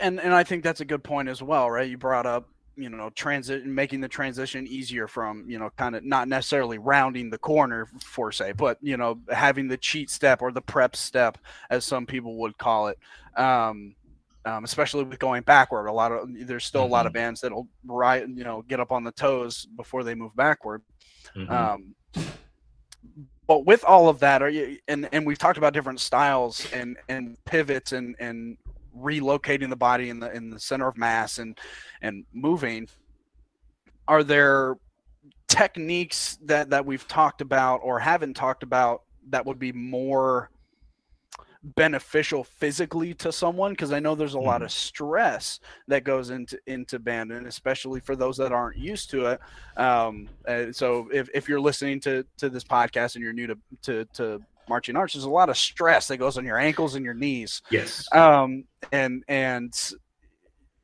[0.00, 1.88] And and I think that's a good point as well, right?
[1.88, 6.04] You brought up you know transit making the transition easier from you know kind of
[6.04, 10.52] not necessarily rounding the corner for say but you know having the cheat step or
[10.52, 11.38] the prep step
[11.70, 12.98] as some people would call it
[13.36, 13.94] um,
[14.44, 16.90] um, especially with going backward a lot of there's still mm-hmm.
[16.90, 17.20] a lot of mm-hmm.
[17.20, 20.82] bands that'll right you know get up on the toes before they move backward
[21.36, 21.52] mm-hmm.
[21.52, 21.94] um,
[23.46, 26.96] but with all of that are you and and we've talked about different styles and
[27.08, 28.56] and pivots and and
[28.96, 31.58] relocating the body in the in the center of mass and
[32.02, 32.88] and moving
[34.08, 34.76] are there
[35.48, 40.50] techniques that that we've talked about or haven't talked about that would be more
[41.76, 44.44] beneficial physically to someone because I know there's a mm.
[44.44, 44.64] lot mm-hmm.
[44.64, 49.26] of stress that goes into into band and especially for those that aren't used to
[49.26, 49.40] it.
[49.76, 50.28] Um,
[50.72, 54.42] so if, if you're listening to to this podcast and you're new to to, to
[54.68, 57.62] marching arts, there's a lot of stress that goes on your ankles and your knees.
[57.70, 58.06] Yes.
[58.12, 59.72] Um, and and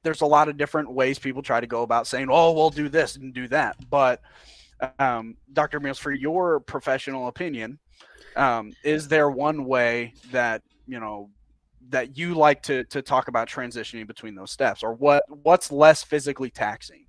[0.03, 2.89] there's a lot of different ways people try to go about saying, "Oh, we'll do
[2.89, 4.21] this and do that." But
[4.99, 5.81] um, Dr.
[5.81, 7.79] Meals, for your professional opinion,
[8.37, 11.31] um, is there one way that you know
[11.91, 16.03] that you like to to talk about transitioning between those steps, or what what's less
[16.03, 17.07] physically taxing?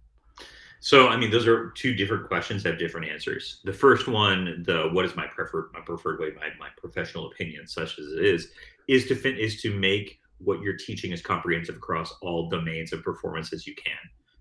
[0.82, 3.60] So, I mean, those are two different questions have different answers.
[3.66, 7.68] The first one, the what is my preferred my preferred way, my, my professional opinion,
[7.68, 8.48] such as it is,
[8.88, 13.04] is to fin- is to make what you're teaching as comprehensive across all domains of
[13.04, 13.98] performance as you can.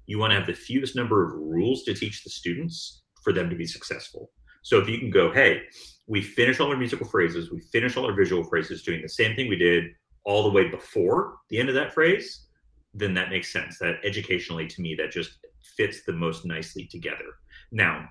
[0.07, 3.51] You want to have the fewest number of rules to teach the students for them
[3.51, 4.31] to be successful.
[4.63, 5.63] So if you can go, hey,
[6.07, 9.35] we finish all our musical phrases, we finish all our visual phrases doing the same
[9.35, 9.85] thing we did
[10.25, 12.47] all the way before the end of that phrase,
[12.95, 13.79] then that makes sense.
[13.79, 17.37] That educationally to me, that just fits the most nicely together.
[17.73, 18.09] Now,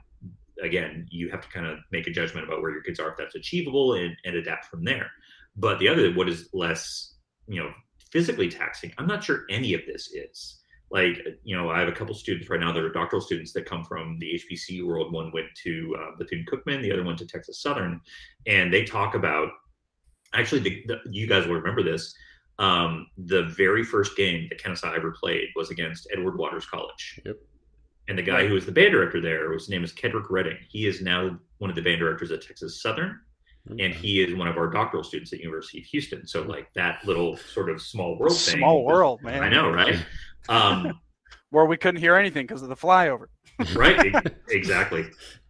[0.62, 3.18] again, you have to kind of make a judgment about where your kids are if
[3.18, 5.10] that's achievable and, and adapt from there.
[5.56, 7.16] But the other, what is less,
[7.48, 7.72] you know,
[8.12, 10.60] physically taxing, I'm not sure any of this is.
[10.90, 13.66] Like, you know, I have a couple students right now that are doctoral students that
[13.66, 15.12] come from the HBC world.
[15.12, 18.00] One went to uh, Bethune Cookman, the other one to Texas Southern,
[18.46, 19.50] and they talk about
[20.34, 22.14] actually, the, the, you guys will remember this.
[22.60, 27.20] Um, the very first game that Kennesaw ever played was against Edward Waters College.
[27.26, 27.38] Yep.
[28.08, 30.58] And the guy who was the band director there, his name is Kedrick Redding.
[30.70, 33.20] He is now one of the band directors at Texas Southern,
[33.70, 33.84] okay.
[33.84, 36.26] and he is one of our doctoral students at University of Houston.
[36.26, 38.58] So like that little sort of small world thing.
[38.58, 39.44] Small world, man.
[39.44, 40.04] I know, right?
[40.50, 41.02] Um,
[41.50, 43.26] Where we couldn't hear anything because of the flyover.
[43.76, 44.16] right,
[44.50, 45.08] exactly.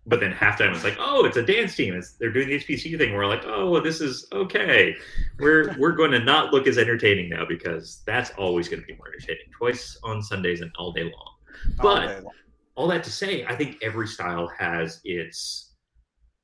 [0.07, 1.93] But then halftime was like, oh, it's a dance team.
[1.93, 3.13] It's, they're doing the HPC thing.
[3.13, 4.95] We're like, oh, this is okay.
[5.37, 8.95] We're we're going to not look as entertaining now because that's always going to be
[8.95, 9.51] more entertaining.
[9.57, 11.33] Twice on Sundays and all day long.
[11.77, 12.33] But all day long
[12.77, 15.73] all that to say, I think every style has its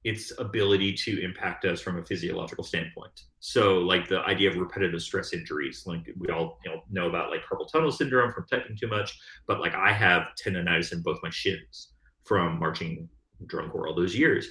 [0.04, 3.22] its ability to impact us from a physiological standpoint.
[3.40, 7.30] So, like the idea of repetitive stress injuries, like we all you know, know about
[7.30, 11.20] like carpal tunnel syndrome from typing too much, but like I have tendonitis in both
[11.24, 11.94] my shins
[12.26, 13.08] from marching
[13.48, 14.48] drum corps all those years.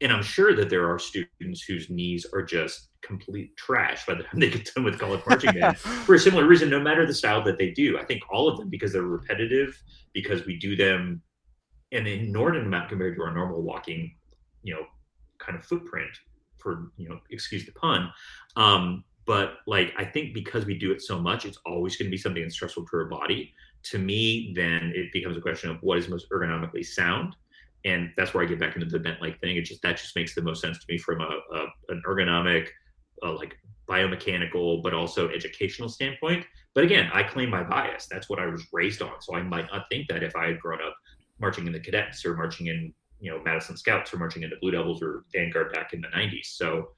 [0.00, 4.22] And I'm sure that there are students whose knees are just complete trash by the
[4.22, 7.14] time they get done with college marching band for a similar reason, no matter the
[7.14, 7.98] style that they do.
[7.98, 9.80] I think all of them, because they're repetitive,
[10.12, 11.22] because we do them
[11.90, 14.14] an inordinate amount compared to our normal walking,
[14.62, 14.84] you know,
[15.38, 16.10] kind of footprint
[16.58, 18.10] for, you know, excuse the pun.
[18.56, 22.10] Um, but like, I think because we do it so much, it's always going to
[22.10, 23.52] be something that's stressful to our body.
[23.84, 27.34] To me, then it becomes a question of what is most ergonomically sound
[27.84, 29.56] and that's where I get back into the bent leg thing.
[29.56, 32.68] It just that just makes the most sense to me from a, a an ergonomic
[33.22, 33.56] like
[33.88, 36.44] biomechanical, but also educational standpoint.
[36.74, 38.06] But again, I claim my bias.
[38.10, 39.20] That's what I was raised on.
[39.20, 40.96] So I might not think that if I had grown up
[41.38, 44.56] marching in the cadets or marching in, you know, Madison Scouts or marching in the
[44.60, 46.46] Blue Devils or Vanguard back in the 90s.
[46.46, 46.88] So,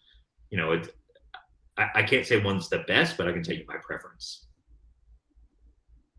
[0.51, 0.89] you know, it's,
[1.77, 4.47] I, I can't say one's the best, but I can tell you my preference.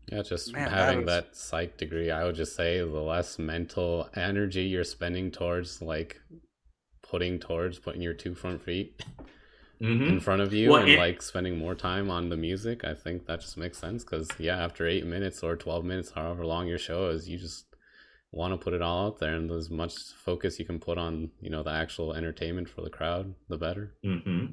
[0.08, 1.36] Yeah, just Man, having that, was...
[1.36, 6.20] that psych degree, I would just say the less mental energy you're spending towards like
[7.02, 9.02] putting towards putting your two front feet
[9.80, 10.04] mm-hmm.
[10.04, 12.94] in front of you well, and, and like spending more time on the music, I
[12.94, 16.66] think that just makes sense because yeah, after eight minutes or twelve minutes, however long
[16.66, 17.64] your show is, you just
[18.32, 21.30] want to put it all out there, and as much focus you can put on
[21.40, 23.94] you know the actual entertainment for the crowd, the better.
[24.04, 24.46] Mm-hmm.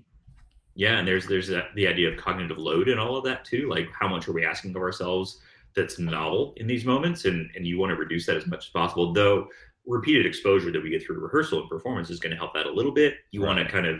[0.75, 3.69] Yeah, and there's there's that, the idea of cognitive load and all of that too.
[3.69, 5.39] Like how much are we asking of ourselves
[5.75, 8.71] that's novel in these moments, and and you want to reduce that as much as
[8.71, 9.13] possible.
[9.13, 9.47] Though
[9.86, 12.71] repeated exposure that we get through rehearsal and performance is going to help that a
[12.71, 13.15] little bit.
[13.31, 13.55] You right.
[13.55, 13.99] want to kind of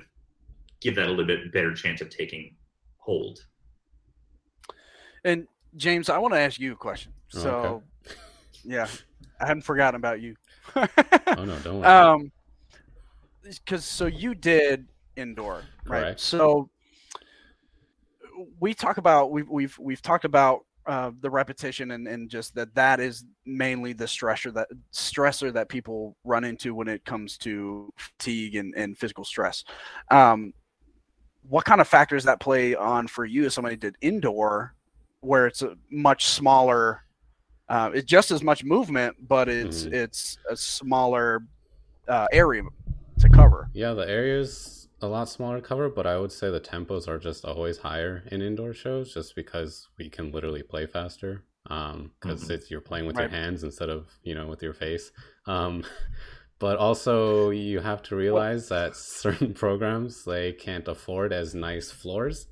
[0.80, 2.56] give that a little bit better chance of taking
[2.98, 3.46] hold.
[5.26, 7.12] And James, I want to ask you a question.
[7.30, 8.16] So, okay.
[8.64, 8.88] yeah,
[9.40, 10.36] I hadn't forgotten about you.
[10.76, 11.86] Oh no, don't worry.
[11.86, 12.32] um,
[13.44, 16.02] because so you did indoor, right?
[16.02, 16.20] Correct.
[16.20, 16.70] So
[18.60, 22.74] we talk about we've we've we've talked about uh, the repetition and, and just that
[22.76, 27.94] that is mainly the stressor that stressor that people run into when it comes to
[27.96, 29.64] fatigue and, and physical stress.
[30.12, 30.54] Um,
[31.48, 34.76] what kind of factors that play on for you as somebody did indoor,
[35.22, 37.04] where it's a much smaller,
[37.70, 39.94] uh, it's just as much movement, but it's Mhm.
[39.94, 41.44] it's a smaller
[42.08, 42.64] uh, area
[43.20, 43.70] to cover.
[43.74, 47.44] Yeah, the area's a lot smaller cover, but I would say the tempos are just
[47.46, 51.44] always higher in indoor shows, just because we can literally play faster.
[51.70, 52.52] Um, because Mhm.
[52.52, 53.30] it's you're playing with Right.
[53.30, 55.12] your hands instead of you know with your face.
[55.46, 55.84] Um,
[56.60, 62.48] but also you have to realize that certain programs they can't afford as nice floors.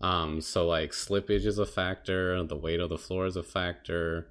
[0.00, 4.28] Um, so like slippage is a factor, the weight of the floor is a factor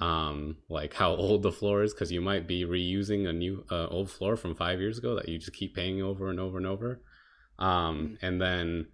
[0.00, 3.86] um like how old the floor is because you might be reusing a new uh,
[3.88, 6.66] old floor from five years ago that you just keep paying over and over and
[6.66, 7.00] over.
[7.58, 8.86] Um and then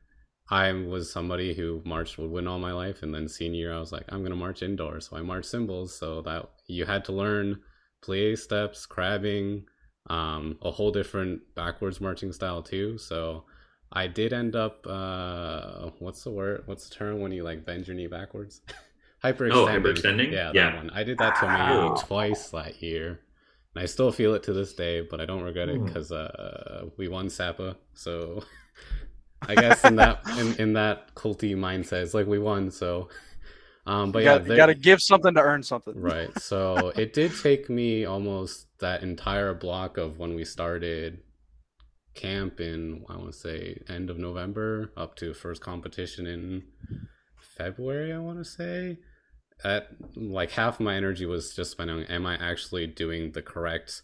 [0.48, 3.90] i was somebody who marched woodwind all my life and then senior year i was
[3.90, 5.08] like i'm gonna march indoors.
[5.08, 7.60] So i marched cymbals so that you had to learn
[8.04, 9.64] plie steps crabbing
[10.08, 12.98] um a whole different backwards marching style too.
[12.98, 13.44] So
[13.92, 17.86] i did end up uh what's the word what's the term when you like bend
[17.86, 18.60] your knee backwards
[19.32, 19.52] hyperextending.
[19.52, 20.32] Oh, hyperextending?
[20.32, 20.70] Yeah, Yeah.
[20.70, 20.90] that one.
[20.90, 21.94] I did that to me Ow.
[21.98, 23.20] twice that year,
[23.74, 25.00] and I still feel it to this day.
[25.02, 25.86] But I don't regret it Hmm.
[25.86, 27.76] because uh, we won Sapa.
[27.94, 28.42] So
[29.48, 32.70] I guess in that in, in that culty mindset, it's like we won.
[32.70, 33.08] So,
[33.86, 35.94] um, but you yeah, got, got to give something to earn something.
[36.00, 36.36] right.
[36.40, 41.20] So it did take me almost that entire block of when we started
[42.14, 46.62] camp in I want to say end of November up to first competition in
[47.38, 48.12] February.
[48.12, 48.98] I want to say
[49.64, 54.02] at like half my energy was just spent on am I actually doing the correct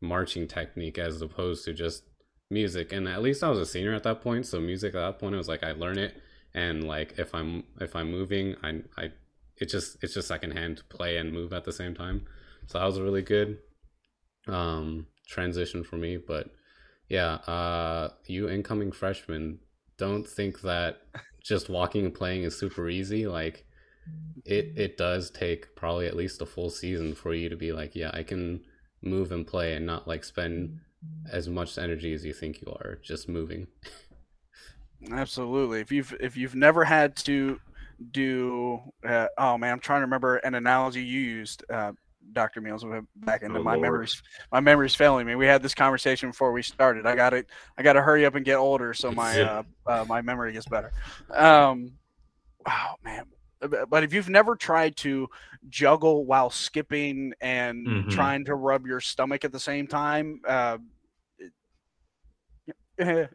[0.00, 2.04] marching technique as opposed to just
[2.50, 2.92] music?
[2.92, 5.34] And at least I was a senior at that point so music at that point
[5.34, 6.14] it was like I learn it
[6.54, 9.12] and like if I'm if I'm moving I I
[9.56, 12.26] it just it's just secondhand to play and move at the same time.
[12.66, 13.58] So that was a really good
[14.48, 16.50] um transition for me but
[17.08, 19.58] yeah uh you incoming freshmen
[19.98, 20.98] don't think that
[21.42, 23.66] just walking and playing is super easy like
[24.44, 27.94] it it does take probably at least a full season for you to be like
[27.96, 28.60] yeah i can
[29.02, 30.78] move and play and not like spend
[31.30, 33.66] as much energy as you think you are just moving
[35.12, 35.80] Absolutely.
[35.80, 37.60] If you've if you've never had to
[38.12, 41.92] do, uh, oh man, I'm trying to remember an analogy you used, uh,
[42.32, 42.84] Doctor Meals.
[43.16, 43.82] Back into Oh, my Lord.
[43.82, 44.22] memories.
[44.50, 45.34] My memory's failing me.
[45.34, 47.06] We had this conversation before we started.
[47.06, 47.44] I got to
[47.78, 50.66] I got to hurry up and get older so my uh, uh, my memory gets
[50.66, 50.92] better.
[51.30, 51.92] Um,
[52.66, 53.26] oh man.
[53.68, 55.28] But but if you've never tried to
[55.68, 58.06] juggle while skipping and Mhm.
[58.08, 60.78] trying to rub your stomach at the same time, uh,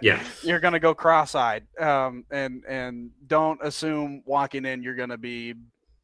[0.00, 0.22] Yeah.
[0.42, 5.54] you're gonna go cross-eyed um, and and don't assume walking in you're gonna be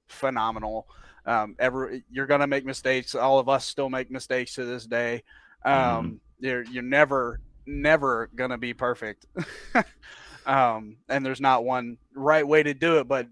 [0.09, 0.87] phenomenal.
[1.27, 3.15] Um, ever you're gonna make mistakes.
[3.15, 5.23] All of us still make mistakes to this day.
[5.65, 9.27] Um, you're you're never never gonna be perfect.
[10.47, 13.27] Um, and there's not one right way to do it but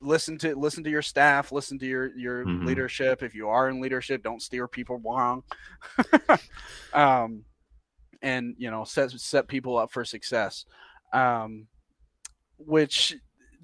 [0.00, 2.64] listen to listen to your staff listen to your your Mhm.
[2.66, 5.42] leadership if you are in leadership don't steer people wrong
[6.92, 7.44] um,
[8.22, 10.64] and you know set set people up for success.
[11.12, 11.66] Um,
[12.58, 13.16] which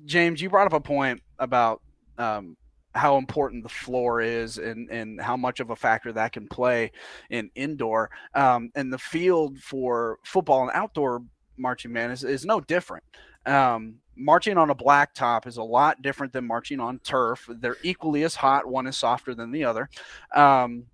[0.04, 1.82] James, you brought up a point about
[2.18, 2.56] um,
[2.94, 6.92] how important the floor is and and how much of a factor that can play
[7.30, 8.10] in indoor.
[8.34, 11.22] Um, and the field for football and outdoor
[11.58, 13.04] marching man is, is no different.
[13.44, 17.46] Um, marching on a blacktop is a lot different than marching on turf.
[17.48, 18.66] They're equally as hot.
[18.66, 19.88] One is softer than the other.
[20.34, 20.84] Um,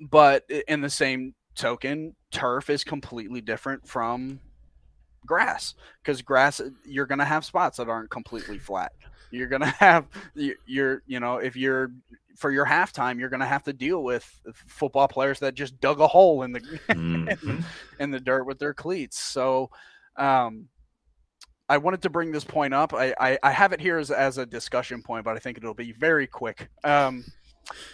[0.00, 4.40] but in the same token, turf is completely different from
[5.26, 8.92] grass because grass you're going to have spots that aren't completely flat.
[9.30, 11.92] You're going to have you- you're you know if you're
[12.36, 14.28] for your halftime you're going to have to deal with
[14.66, 17.64] football players that just dug a hole in the Mhm.
[18.00, 19.18] in the dirt with their cleats.
[19.18, 19.70] So,
[20.16, 20.66] um,
[21.68, 22.92] I wanted to bring this point up.
[22.92, 25.72] I, I, I have it here as, as a discussion point, but I think it'll
[25.74, 26.68] be very quick.
[26.84, 27.24] Um,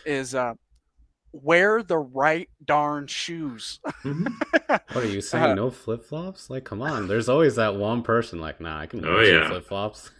[0.05, 0.55] is uh,
[1.33, 3.79] wear the right darn shoes.
[4.03, 4.33] Mhm.
[4.93, 8.41] what are you saying Uh, no flip-flops like come on there's always that one person
[8.41, 9.49] like nah i can Oh, wear some yeah.
[9.49, 10.11] flip-flops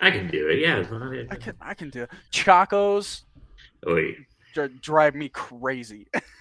[0.00, 0.58] I can do it.
[0.58, 0.78] Yeah.
[0.80, 1.28] it's not it.
[1.30, 2.10] I can I can do it.
[2.32, 3.22] Chacos
[3.86, 4.16] Oh, wait.
[4.82, 6.06] drive me crazy.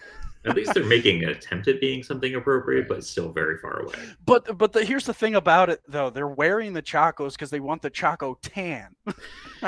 [0.45, 3.93] At least they're making an attempt at being something appropriate, but still very far away.
[4.25, 7.59] But but the, here's the thing about it though: they're wearing the chacos because they
[7.61, 8.93] want the chaco tan.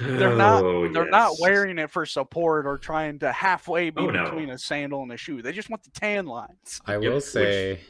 [0.00, 4.10] they're not Oh, they're not wearing it for support or trying to halfway be Oh,
[4.10, 4.24] no.
[4.24, 5.42] between a sandal and a shoe.
[5.42, 6.80] They just want the tan lines.
[6.86, 7.80] I Yep, will which- say,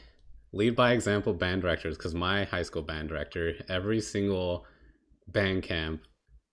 [0.51, 4.65] lead by example, band directors, because my high school band director, every single
[5.27, 6.01] band camp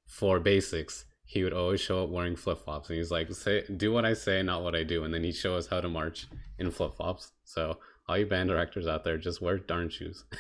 [0.07, 3.93] for basics, he would always show up wearing flip flops, and he's like, "Say, do
[3.93, 6.29] what I say, not what I do," and then he'd show us how to march
[6.59, 7.33] in flip flops.
[7.45, 10.25] So, all you band directors out there, just wear darn shoes.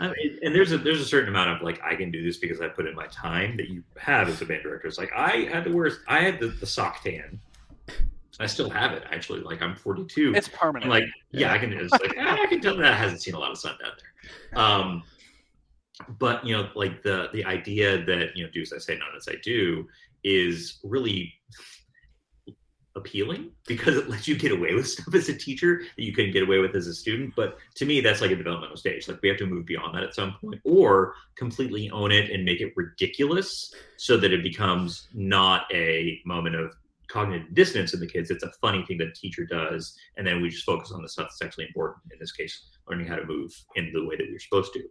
[0.00, 2.38] I mean, and there's a there's a certain amount of like I can do this
[2.38, 4.88] because I put in my time that you have as a band director.
[4.88, 7.38] It's like I had to wear I had the, the sock tan.
[8.38, 9.40] I still have it actually.
[9.40, 10.34] Like I'm 42.
[10.34, 10.90] It's I'm permanent.
[10.90, 11.72] like yeah, I can.
[11.72, 14.62] It's like ah, I can tell that hasn't seen a lot of sun down there.
[14.62, 15.02] Um,
[16.18, 19.16] but you know, like the the idea that you know, do as I say, not
[19.16, 19.86] as I do,
[20.24, 21.32] is really
[22.96, 26.32] appealing because it lets you get away with stuff as a teacher that you couldn't
[26.32, 27.34] get away with as a student.
[27.36, 29.06] But to me, that's like a developmental stage.
[29.06, 32.44] Like we have to move beyond that at some point, or completely own it and
[32.44, 36.72] make it ridiculous so that it becomes not a moment of
[37.08, 38.30] cognitive dissonance in the kids.
[38.30, 41.08] It's a funny thing that a teacher does, and then we just focus on the
[41.08, 42.02] stuff that's actually important.
[42.12, 44.82] In this case, learning how to move in the way that we're supposed to.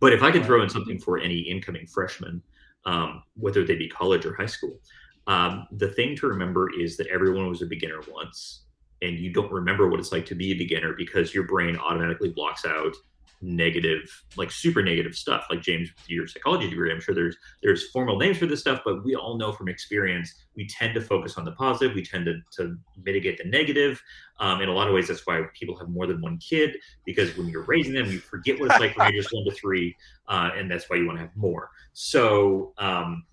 [0.00, 2.42] But if I could throw in something for any incoming freshmen,
[2.84, 4.78] um, whether they be college or high school,
[5.26, 8.64] um, the thing to remember is that everyone was a beginner once,
[9.02, 12.30] and you don't remember what it's like to be a beginner because your brain automatically
[12.30, 12.94] blocks out
[13.42, 14.02] negative,
[14.36, 15.46] like super negative stuff.
[15.50, 18.80] Like James, with your psychology degree, I'm sure there's there's formal names for this stuff,
[18.84, 21.94] but we all know from experience we tend to focus on the positive.
[21.94, 24.02] We tend to, to mitigate the negative.
[24.38, 27.36] Um, in a lot of ways, that's why people have more than one kid because
[27.36, 29.96] when you're raising them, you forget what it's like from ages one to three,
[30.28, 31.70] uh, and that's why you want to have more.
[31.92, 33.24] So, um,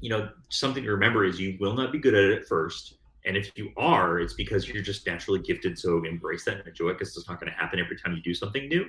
[0.00, 2.98] you know, something to remember is you will not be good at it at first.
[3.26, 5.78] And if you are, it's because you're just naturally gifted.
[5.78, 8.22] So embrace that and enjoy it because it's not going to happen every time you
[8.22, 8.86] do something new.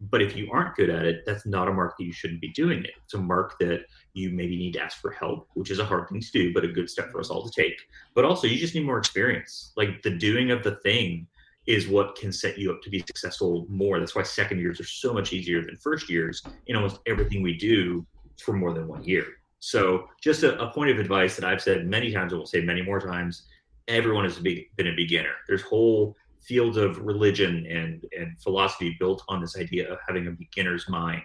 [0.00, 2.48] But if you aren't good at it, that's not a mark that you shouldn't be
[2.52, 2.92] doing it.
[3.04, 6.08] It's a mark that you maybe need to ask for help, which is a hard
[6.08, 7.76] thing to do, but a good step for us all to take.
[8.14, 9.72] But also, you just need more experience.
[9.76, 11.26] Like the doing of the thing
[11.66, 13.98] is what can set you up to be successful more.
[13.98, 17.56] That's why second years are so much easier than first years in almost everything we
[17.56, 18.06] do
[18.42, 19.24] for more than one year.
[19.60, 22.60] So, just a, a point of advice that I've said many times and will say
[22.60, 23.46] many more times
[23.88, 25.34] everyone has been a beginner.
[25.46, 30.30] There's whole fields of religion and, and philosophy built on this idea of having a
[30.30, 31.22] beginner's mind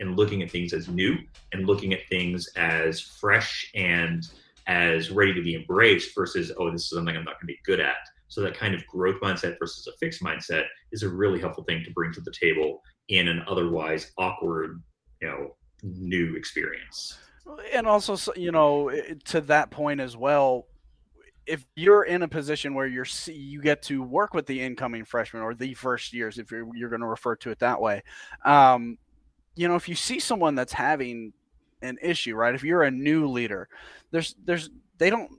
[0.00, 1.16] and looking at things as new
[1.52, 4.28] and looking at things as fresh and
[4.66, 7.58] as ready to be embraced versus, oh, this is something I'm not going to be
[7.64, 7.96] good at.
[8.28, 11.82] So that kind of growth mindset versus a fixed mindset is a really helpful thing
[11.84, 14.82] to bring to the table in an otherwise awkward,
[15.22, 17.18] you know, new experience.
[17.72, 18.90] and also you know
[19.24, 20.66] to that point as well
[21.48, 25.42] if you're in a position where you're you get to work with the incoming freshman
[25.42, 28.02] or the first years if you're, you're going to refer to it that way
[28.44, 28.98] um,
[29.56, 31.32] you know if you see someone that's having
[31.82, 33.68] an issue right if you're a new leader
[34.10, 35.30] there's there's they don't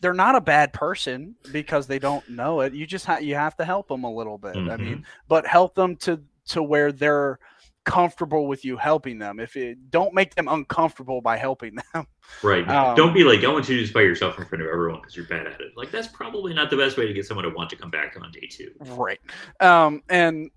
[0.00, 2.74] they're not a bad person because they don't know it.
[2.74, 5.74] You just ha- you have to help them a little bit i mean but help
[5.74, 7.38] them to to where they're
[7.84, 12.06] comfortable with you helping them if it don't make them uncomfortable by helping them
[12.42, 12.66] Right.
[12.68, 15.00] Um, Don't be like, I want you to just by yourself in front of everyone
[15.00, 15.72] because you're bad at it.
[15.76, 18.16] Like, that's probably not the best way to get someone to want to come back
[18.20, 18.70] on day two.
[18.96, 19.20] right
[19.60, 20.50] um and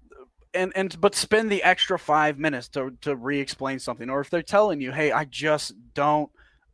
[0.54, 4.42] and and but spend the extra five minutes to to re-explain something or if they're
[4.42, 6.32] telling you hey i just don't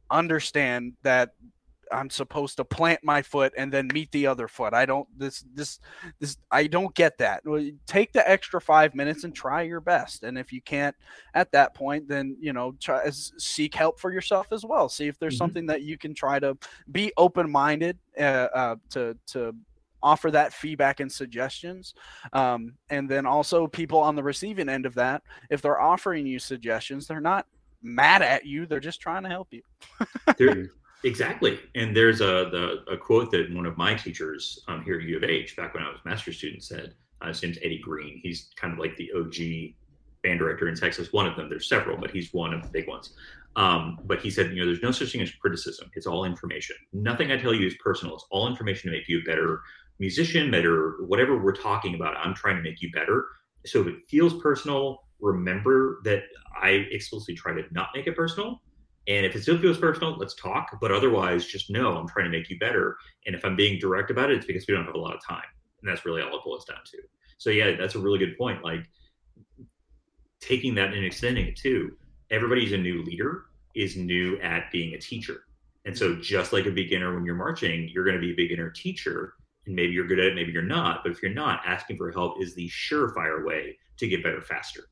[0.09, 1.31] understand that
[1.93, 4.73] i'm supposed to plant my foot and then meet the other foot.
[4.73, 5.79] I don't this this
[6.19, 7.43] this i don't get that.
[7.85, 10.23] Take the extra five minutes and try your best.
[10.23, 10.95] And if you can't
[11.33, 14.89] at that point then you know try seek help for yourself as well.
[14.89, 15.37] See if there's Mhm.
[15.37, 16.57] something that you can try to
[16.91, 18.21] be open-minded uh,
[18.53, 19.55] uh, to to
[20.01, 21.93] offer that feedback and suggestions.
[22.33, 26.39] Um, and then also people on the receiving end of that if they're offering you
[26.39, 27.45] suggestions they're not
[27.81, 28.65] mad at you.
[28.65, 29.61] They're just trying to help you.
[30.37, 30.71] There,
[31.03, 31.59] exactly.
[31.75, 35.17] And there's a the, a quote that one of my teachers um, here at U
[35.17, 36.95] of H, back when I was a master's student, said.
[37.21, 38.19] Uh, his name's Eddie Green.
[38.21, 39.75] He's kind of like the OG
[40.23, 41.13] band director in Texas.
[41.13, 41.49] One of them.
[41.49, 43.13] There's several, but he's one of the big ones.
[43.55, 45.91] Um, but he said, you know, there's no such thing as criticism.
[45.93, 46.75] It's all information.
[46.91, 48.15] Nothing I tell you is personal.
[48.15, 49.61] It's all information to make you a better
[49.99, 52.17] musician, better whatever we're talking about.
[52.17, 53.27] I'm trying to make you better.
[53.65, 56.23] So if it feels personal, remember that
[56.59, 58.61] I explicitly try to not make it personal.
[59.07, 60.77] And if it still feels personal, let's talk.
[60.79, 62.97] But otherwise, just know I'm trying to make you better.
[63.25, 65.23] And if I'm being direct about it, it's because we don't have a lot of
[65.23, 65.43] time.
[65.81, 66.97] And that's really all it boils down to.
[67.37, 68.63] So yeah, that's a really good point.
[68.63, 68.85] Like
[70.39, 71.97] taking that and extending it too.
[72.31, 73.45] Everybody's a new leader
[73.75, 75.45] is new at being a teacher.
[75.85, 78.69] And so just like a beginner when you're marching, you're going to be a beginner
[78.69, 79.33] teacher
[79.65, 81.01] and maybe you're good at it, maybe you're not.
[81.03, 84.85] But if you're not, asking for help is the surefire way to get better faster.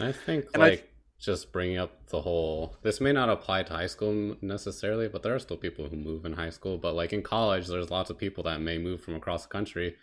[0.00, 0.91] I think And I like
[1.22, 2.76] just bringing up the whole.
[2.82, 6.24] This may not apply to high school necessarily, but there are still people who move
[6.24, 6.76] in high school.
[6.78, 9.94] But like in college, there's lots of people that may move from across the country,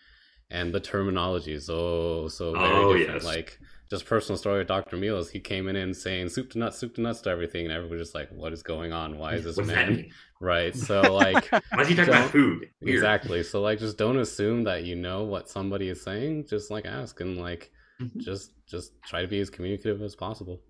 [0.49, 3.23] and the terminology is so so very Oh, different.
[3.23, 3.25] yes.
[3.25, 3.59] Like
[3.89, 4.97] just personal story with Dr.
[4.97, 7.73] Meals, he came in and saying soup to nuts, soup to nuts to everything, and
[7.73, 9.17] everyone was just like, "What is going on?
[9.17, 10.09] Why is this What's man?"
[10.41, 10.73] Right.
[10.73, 12.69] So like Why is he talking about food?
[12.81, 12.95] Weird.
[12.95, 13.43] exactly.
[13.43, 16.45] So like just don't assume that you know what somebody is saying.
[16.49, 18.19] Just like ask and like Mhm.
[18.21, 20.61] just just try to be as communicative as possible.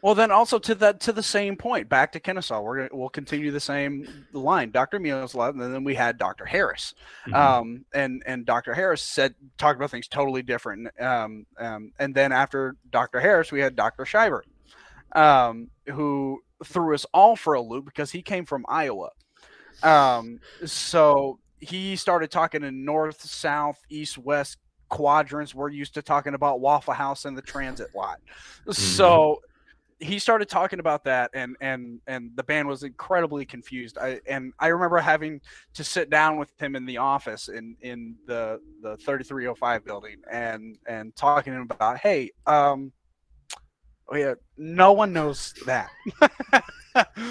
[0.00, 3.08] Well, then also to that to the same point, back to Kennesaw, we're gonna we'll
[3.08, 4.70] continue the same line.
[4.70, 5.00] Dr.
[5.00, 6.44] Meals left, and then we had Dr.
[6.44, 6.94] Harris,
[7.26, 7.34] Mhm.
[7.34, 8.74] um, and and Dr.
[8.74, 10.88] Harris said talked about things totally different.
[11.00, 13.18] Um, um, and then after Dr.
[13.20, 14.04] Harris, we had Dr.
[14.04, 14.44] Shiver,
[15.16, 19.10] um, who threw us all for a loop because he came from Iowa.
[19.82, 25.54] Um, so he started talking in north, south, east, west quadrants.
[25.54, 28.18] We're used to talking about Waffle House and the transit lot.
[28.70, 29.42] So
[30.00, 34.52] he started talking about that and and and the band was incredibly confused i and
[34.60, 35.40] i remember having
[35.74, 40.78] to sit down with him in the office in in the the 3305 building and
[40.86, 42.92] and talking to him about hey um
[44.08, 45.88] oh yeah no one knows that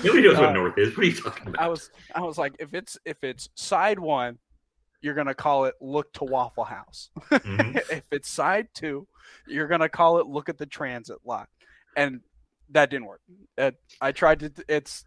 [0.03, 0.95] Nobody knows Uh, what North is.
[0.95, 1.61] What are you talking about?
[1.61, 4.37] i was i was like if it's if it's side one
[5.01, 7.75] you're gonna call it look to waffle house Mhm.
[7.91, 9.07] if it's side two,
[9.45, 11.47] you're gonna call it look at the transit lot,
[11.95, 12.19] and
[12.71, 13.21] that didn't work.
[13.57, 14.51] It, I tried to.
[14.67, 15.05] It's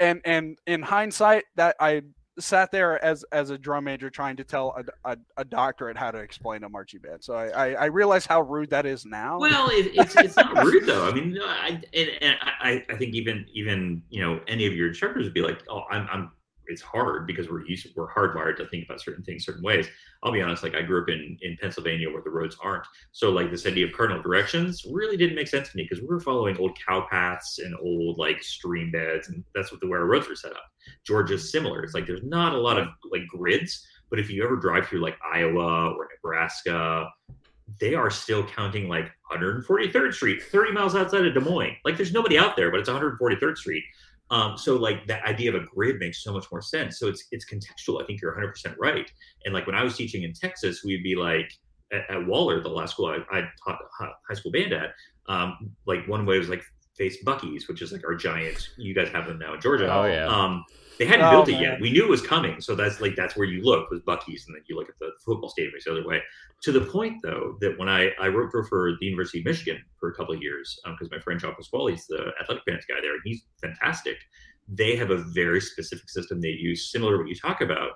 [0.00, 2.02] and and in hindsight, that I
[2.38, 4.74] sat there as as a drum major trying to tell
[5.04, 7.22] a, a, a doctorate how to explain a marching band.
[7.22, 9.38] So I, I I realize how rude that is now.
[9.38, 11.08] Well, it, it's it's not rude though.
[11.08, 14.74] I mean, no, I and, and I I think even even you know any of
[14.74, 16.30] your instructors would be like, oh, I'm I'm.
[16.66, 19.86] It's hard because we're used we're hardwired to think about certain things certain ways.
[20.22, 23.30] I'll be honest, like I grew up in in Pennsylvania where the roads aren't, so
[23.30, 26.20] like this idea of cardinal directions really didn't make sense to me because we were
[26.20, 30.06] following old cow paths and old like stream beds, and that's what the way our
[30.06, 30.64] roads were set up.
[31.06, 31.82] Georgia's similar.
[31.82, 35.00] It's like there's not a lot of like grids, but if you ever drive through
[35.00, 37.08] like Iowa or Nebraska,
[37.80, 41.76] they are still counting like 143rd Street, 30 miles outside of Des Moines.
[41.84, 43.84] Like there's nobody out there, but it's 143rd Street.
[44.34, 46.98] Um, so like that idea of a grid makes so much more sense.
[46.98, 48.02] So it's it's contextual.
[48.02, 49.08] I think you're 100% right.
[49.44, 51.52] And like when I was teaching in Texas, we'd be like
[51.92, 53.78] at, at Waller, the last school I, I taught
[54.28, 54.90] high school band at.
[55.28, 56.64] Um, like one way was like
[56.96, 58.70] face Buc-ee's, which is like our giant.
[58.76, 59.92] You guys have them now in Georgia.
[59.92, 60.26] Oh yeah.
[60.26, 60.64] Um,
[60.98, 61.62] they hadn't Oh, built it man.
[61.62, 61.80] yet.
[61.80, 64.54] We knew it was coming, so that's like that's where you look was Buc-ee's, and
[64.54, 66.22] then you look at the football stadium the other way.
[66.62, 69.82] To the point though that when I I wrote for, for the University of Michigan
[69.98, 73.12] for a couple of years because my friend John Pasquale's the athletic bands guy there,
[73.12, 74.16] and he's fantastic.
[74.68, 77.90] They have a very specific system they use, similar to what you talk about,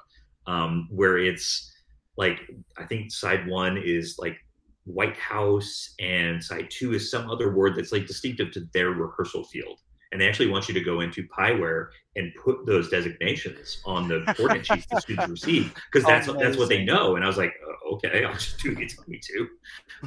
[0.47, 1.73] um, where it's
[2.17, 2.41] like
[2.77, 4.37] I think side one is like
[4.85, 9.45] White House, and side two is some other word that's like distinctive to their rehearsal
[9.45, 9.79] field.
[10.11, 14.23] And they actually want you to go into Pyware and put those designations on the
[14.37, 17.17] coordinate sheets the students receive because that's that's what they know.
[17.17, 19.49] And I was like, uh, okay, I'll just do what you tell me to.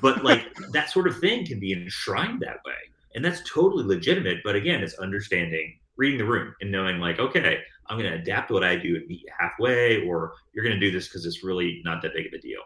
[0.01, 2.73] But like that sort of thing can be enshrined that way,
[3.15, 4.39] and that's totally legitimate.
[4.43, 8.51] But again, it's understanding, reading the room, and knowing like, okay, I'm going to adapt
[8.51, 11.43] what I do and meet you halfway, or you're going to do this because it's
[11.43, 12.60] really not that big of a deal.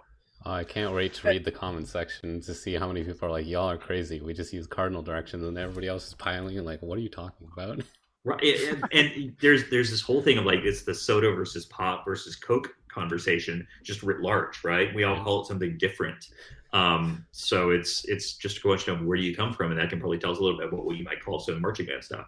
[0.45, 3.31] Oh, I can't wait to read the comment section to see how many people are
[3.31, 4.21] like, "Y'all are crazy.
[4.21, 7.09] We just use cardinal directions," and everybody else is piling in like, "What are you
[7.09, 7.81] talking about?"
[8.23, 12.05] Right, and, and there's there's this whole thing of like it's the soda versus pop
[12.05, 14.93] versus Coke conversation, just writ large, right?
[14.95, 16.25] We all call it something different.
[16.73, 19.89] Um, so it's it's just a question of where do you come from, and that
[19.89, 22.03] can probably tell us a little bit about what you might call some marching band
[22.03, 22.27] stuff.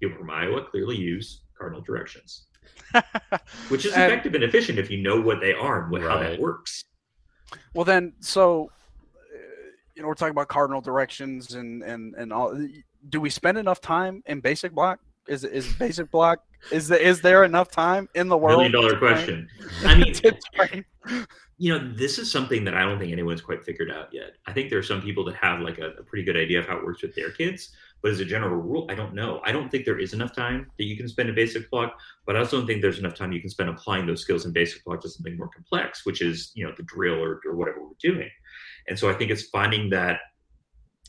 [0.00, 2.46] People from Iowa clearly use cardinal directions,
[3.68, 6.18] which is And- effective and efficient if you know what they are and what, how
[6.18, 6.82] that works.
[7.74, 8.70] Well, then, so
[9.32, 9.38] uh,
[9.94, 12.58] you know, we're talking about cardinal directions and and and all.
[13.08, 15.00] Do we spend enough time in basic block?
[15.28, 16.40] Is is basic block?
[16.70, 18.58] Is the, is there enough time in the world?
[18.58, 19.48] Million dollar question.
[19.84, 20.14] I mean,
[21.58, 24.36] you know, this is something that I don't think anyone's quite figured out yet.
[24.46, 26.66] I think there are some people that have like a, a pretty good idea of
[26.66, 27.72] how it works with their kids,
[28.02, 29.40] but as a general rule, I don't know.
[29.44, 32.36] I don't think there is enough time that you can spend in basic block, but
[32.36, 34.84] I also don't think there's enough time you can spend applying those skills in basic
[34.84, 37.90] block to something more complex, which is you know the drill or, or whatever we're
[38.00, 38.30] doing.
[38.88, 40.20] And so I think it's finding that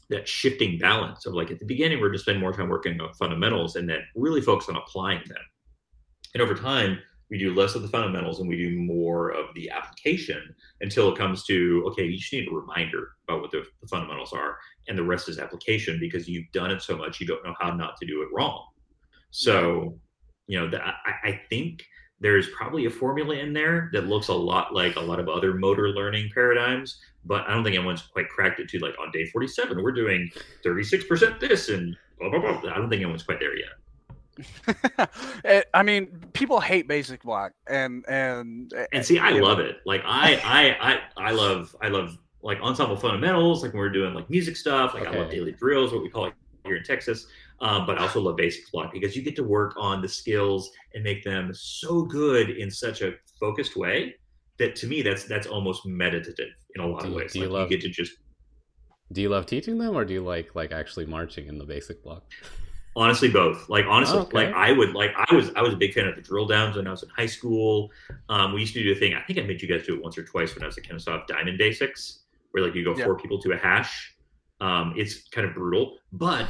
[0.10, 3.14] that shifting balance of like at the beginning we're just spending more time working on
[3.14, 5.38] fundamentals and then really focus on applying them.
[6.34, 7.00] And over time,
[7.30, 10.42] we do less of the fundamentals and we do more of the application
[10.82, 14.34] until it comes to okay you just need a reminder about what the, the fundamentals
[14.34, 14.58] are
[14.88, 17.72] and the rest is application because you've done it so much you don't know how
[17.72, 18.66] not to do it wrong
[19.32, 19.98] so
[20.48, 21.84] you know the, I, I think
[22.20, 25.54] there's probably a formula in there that looks a lot like a lot of other
[25.54, 29.26] motor learning paradigms, but I don't think anyone's quite cracked it to like on day
[29.26, 30.30] 47, we're doing
[30.66, 32.72] 36% this and blah, blah, blah.
[32.72, 33.70] I don't think anyone's quite there yet.
[35.74, 36.08] I mean,
[36.38, 39.78] people hate basic block, and and and see, I love it.
[39.86, 43.64] Like I, I, I, I love, I love like ensemble fundamentals.
[43.64, 44.94] Like when we're doing like music stuff.
[44.94, 45.18] Like okay.
[45.18, 46.34] I love daily drills, what we call it
[46.66, 47.28] here in Texas.
[47.60, 50.70] Um, but I also love basic block because you get to work on the skills
[50.94, 54.16] and make them so good in such a focused way
[54.60, 57.34] that to me that's that's almost meditative in a lot do, of ways.
[57.34, 58.14] Do you like love, you get to just
[59.12, 62.04] do you love teaching them or do you like like actually marching in the basic
[62.04, 62.24] block?
[62.98, 63.70] honestly both.
[63.70, 64.46] Like honestly okay.
[64.46, 66.76] like i would like i was i was a big fan of the drill downs
[66.76, 67.92] when i was in high school.
[68.28, 70.02] Um, we used to do a thing i think i made you guys do it
[70.02, 73.06] once or twice when i was at kennesaw diamond basics where like you go yeah.
[73.06, 74.16] four people to a hash.
[74.60, 76.50] Um, it's kind of brutal but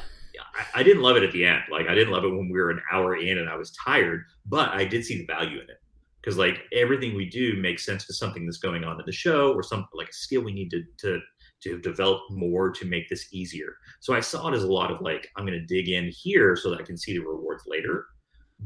[0.56, 1.64] I, I, didn't love it at the end.
[1.70, 4.24] Like i didn't love it when we were an hour in and i was tired
[4.46, 5.82] but i did see the value in it.
[6.22, 9.54] Because like everything we do makes sense to something that's going on in the show
[9.54, 11.20] or some like a skill we need to to
[11.62, 13.78] to develop more to make this easier.
[14.00, 16.56] So I saw it as a lot of like, I'm going to dig in here
[16.56, 18.06] so that I can see the rewards later.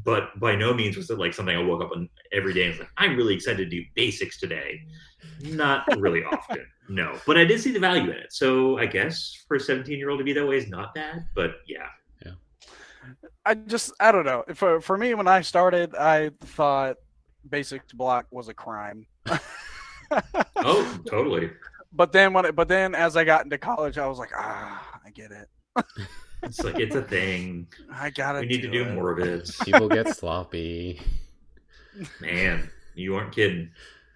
[0.03, 2.71] But by no means was it like something I woke up on every day and
[2.71, 4.79] was like, I'm really excited to do basics today.
[5.41, 7.17] Not really often, no.
[7.25, 8.31] But I did see the value in it.
[8.31, 11.25] So I guess for a 17 year old to be that way is not bad.
[11.35, 11.87] But yeah.
[12.25, 12.31] Yeah.
[13.45, 14.45] I just, I don't know.
[14.53, 16.95] For, for me, when I started, I thought
[17.49, 19.07] basics block was a crime.
[20.55, 21.51] oh, totally
[21.93, 24.99] but then when it, but then as I got into college, I was like, ah,
[25.05, 25.49] I get it.
[26.43, 27.67] it's like it's a thing.
[27.91, 28.41] I got it.
[28.41, 28.93] We need to do it.
[28.93, 29.49] more of it.
[29.65, 31.01] People get sloppy.
[32.21, 33.71] Man, you aren't kidding.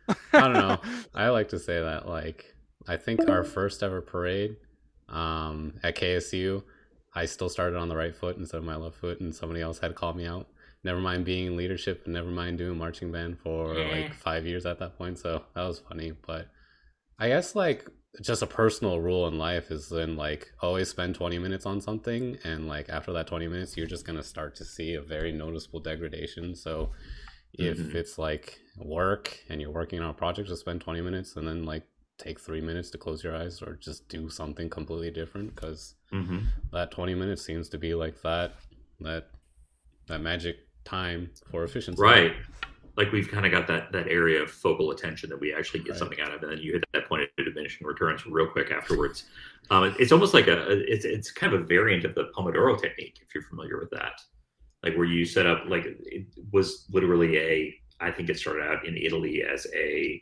[0.08, 0.78] I don't know.
[1.14, 2.56] I like to say that like
[2.88, 4.56] I think our first ever parade
[5.10, 6.64] um, at KSU,
[7.14, 9.80] I still started on the right foot instead of my left foot, and somebody else
[9.80, 10.48] had called me out.
[10.84, 13.88] Never mind being in leadership, and never mind doing marching band for yeah.
[13.88, 15.18] like five years at that point.
[15.18, 16.48] So that was funny, but
[17.20, 17.88] I guess like
[18.22, 22.38] just a personal rule in life is then like always spend 20 minutes on something
[22.44, 25.32] and like after that 20 minutes you're just going to start to see a very
[25.32, 26.92] noticeable degradation so
[27.54, 27.98] if mm-hmm.
[27.98, 31.66] it's like work and you're working on a project just spend 20 minutes and then
[31.66, 31.84] like
[32.18, 36.40] take three minutes to close your eyes or just do something completely different because mm-hmm.
[36.72, 38.54] that 20 minutes seems to be like that
[39.02, 39.28] that
[40.08, 42.34] that magic time for efficiency right
[42.98, 45.92] like we've kind of got that that area of focal attention that we actually get
[45.92, 46.00] Right.
[46.00, 49.26] something out of, and then you hit that point of diminishing returns real quick afterwards.
[49.70, 52.80] Um, it- it's almost like a it's it's kind of a variant of the Pomodoro
[52.80, 54.22] technique if you're familiar with that,
[54.84, 58.86] like where you set up like it was literally a I think it started out
[58.86, 60.22] in Italy as a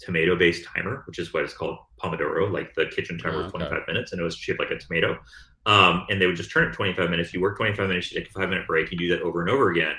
[0.00, 3.54] tomato based timer, which is what it's called Pomodoro, like the kitchen timer Oh, of
[3.54, 3.64] okay.
[3.66, 5.18] 25 minutes, and it was shaped like a tomato.
[5.66, 7.32] Um, and they would just turn it 25 minutes.
[7.32, 9.48] You work 25 minutes, you take a five minute break, you do that over and
[9.48, 9.94] over again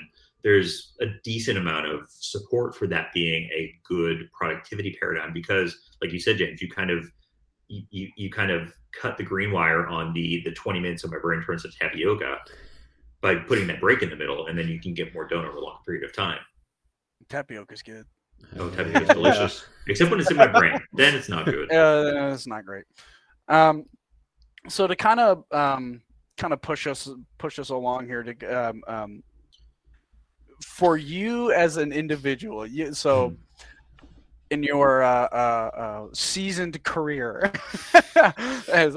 [0.46, 6.12] there's a decent amount of support for that being a good productivity paradigm because like
[6.12, 7.10] you said james you kind of
[7.68, 11.18] you, you kind of cut the green wire on the the 20 minutes of my
[11.18, 12.36] brain turns to tapioca
[13.20, 15.56] by putting that break in the middle and then you can get more done over
[15.56, 16.38] a long period of time
[17.28, 18.04] Tapioca's good.
[18.60, 22.46] oh tapioca's delicious except when it's in my brain then it's not good Uh, it's
[22.46, 22.84] not great.
[23.48, 23.84] Um,
[24.68, 26.02] so to kind of um,
[26.36, 29.22] kind of push us push us along here to um, um,
[30.62, 32.66] for you as an individual.
[32.66, 33.34] You, so
[34.50, 37.52] in your uh, uh, uh, seasoned career,
[38.72, 38.96] as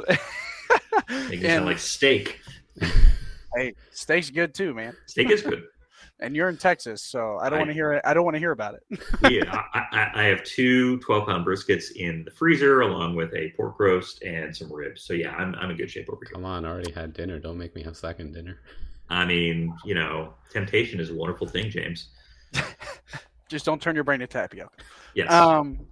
[1.10, 2.39] Make it sound like steak
[3.55, 4.95] hey, steak's good too, man.
[5.05, 5.64] steak is good
[6.22, 8.01] And you're in Texas, so I don't want to hear it.
[8.03, 8.99] I don't want to hear about it.
[9.32, 13.53] yeah I, I, I have two 12 pound briskets in the freezer along with a
[13.55, 16.43] pork roast and some ribs so yeah i'm, I'm in good shape over here come
[16.43, 18.60] on I already had dinner don't make me have second dinner
[19.10, 22.10] I mean, you know, temptation is a wonderful thing, James.
[23.49, 24.72] Just don't turn your brain to tapioca.
[25.16, 25.32] Yes.
[25.32, 25.88] Um,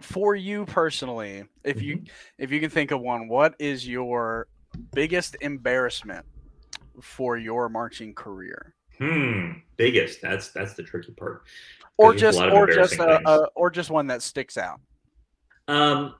[0.00, 2.04] for you personally, if you Mm-hmm.
[2.38, 4.46] if you can think of one, what is your
[4.92, 6.24] biggest embarrassment
[7.00, 9.52] for your marching career, hmm.
[9.76, 10.20] Biggest.
[10.22, 11.42] That's that's the tricky part.
[11.98, 14.80] or just or just uh, or just one that sticks out?
[15.68, 16.14] Um,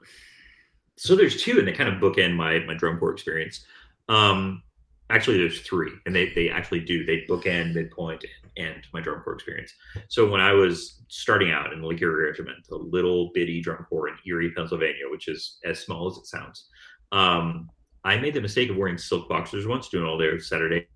[0.97, 3.64] so there's two, and they kind of bookend my my drum corps experience.
[4.09, 4.62] Um,
[5.11, 8.24] actually, there's three, and they they actually do they bookend midpoint
[8.57, 9.72] and my drum corps experience.
[10.09, 13.84] So when I was starting out in the Lake Erie Regiment, the little bitty drum
[13.88, 16.68] corps in Erie, Pennsylvania, which is as small as it sounds,
[17.12, 17.68] um,
[18.04, 20.86] I made the mistake of wearing silk boxers once, doing all their Saturday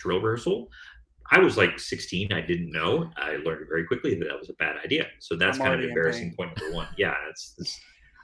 [0.00, 0.68] drill rehearsal.
[1.32, 2.32] I was like 16.
[2.32, 3.08] I didn't know.
[3.16, 5.06] I learned very quickly that that was a bad idea.
[5.20, 6.36] So that's I'm kind of embarrassing pain.
[6.36, 6.88] point number one.
[6.98, 7.80] Yeah, it's, it's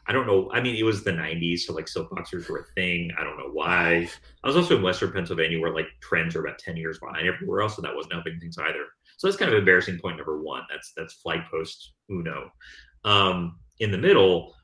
[0.09, 0.49] I don't know.
[0.53, 3.11] I mean, it was the 90s, so like silk boxers were a thing.
[3.19, 4.09] I don't know why.
[4.45, 7.63] I was also in Western Pennsylvania, where like trends are about 10 years behind everywhere
[7.63, 8.85] else, so that wasn't helping things either.
[9.17, 10.63] So that's kind of embarrassing point number one.
[10.71, 12.53] That's that's flag post uno.
[13.05, 14.55] Um, in the middle,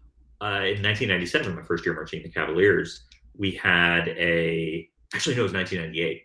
[0.41, 3.05] uh, in 1997, my first year marching the Cavaliers,
[3.37, 6.23] we had a actually no, it was 1998.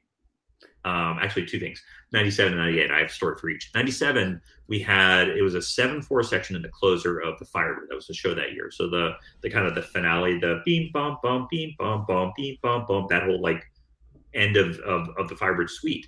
[0.85, 1.81] Um, actually, two things
[2.13, 2.91] 97 and 98.
[2.91, 3.71] I have a story for each.
[3.75, 7.89] 97, we had it was a 7 4 section in the closer of the Firebird.
[7.89, 8.71] That was the show that year.
[8.71, 12.57] So the the kind of the finale, the beam, bum, bum, beam, bum, bum, beam,
[12.61, 13.63] bum, bum, that whole like
[14.33, 16.07] end of, of, of the Firebird suite.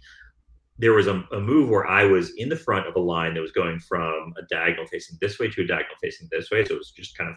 [0.78, 3.41] There was a, a move where I was in the front of a line that
[3.41, 6.64] was going from a diagonal facing this way to a diagonal facing this way.
[6.64, 7.36] So it was just kind of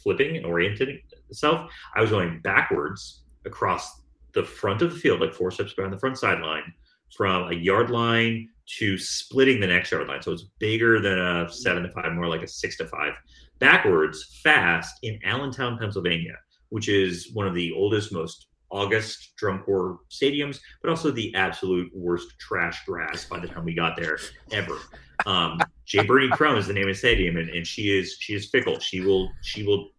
[0.00, 1.72] flipping and orienting itself.
[1.96, 4.02] I was going backwards across
[4.34, 6.72] the front of the field, like four steps behind the front sideline,
[7.16, 8.48] from a yard line
[8.78, 10.22] to splitting the next yard line.
[10.22, 13.14] So it's bigger than a seven to five, more like a six to five,
[13.58, 16.36] backwards, fast in Allentown, Pennsylvania,
[16.70, 21.90] which is one of the oldest, most august drum corps stadiums, but also the absolute
[21.94, 24.18] worst trash grass by the time we got there
[24.50, 24.78] ever.
[25.26, 26.04] Um, J.
[26.04, 28.80] Birney Crum is the name of the stadium, and, and she is she is fickle.
[28.80, 29.90] She will she will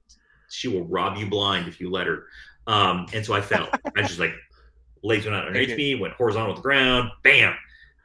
[0.49, 2.25] she will rob you blind if you let her.
[2.67, 3.69] Um, and so I fell.
[3.95, 4.33] I just like
[5.05, 7.55] legs went out underneath me, went horizontal with the ground, bam,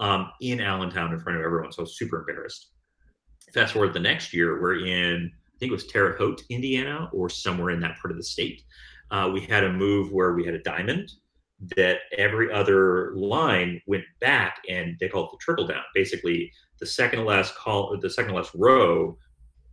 [0.01, 1.73] um, in Allentown in front of everyone.
[1.73, 2.73] So I was super embarrassed.
[3.55, 7.29] Fast forward the next year, we're in, I think it was Terre Haute, Indiana, or
[7.29, 8.63] somewhere in that part of the state.
[9.11, 11.11] Uh, we had a move where we had a diamond
[11.77, 15.83] that every other line went back and they call it the trickle down.
[15.95, 19.17] Basically, the second to last call, the second last row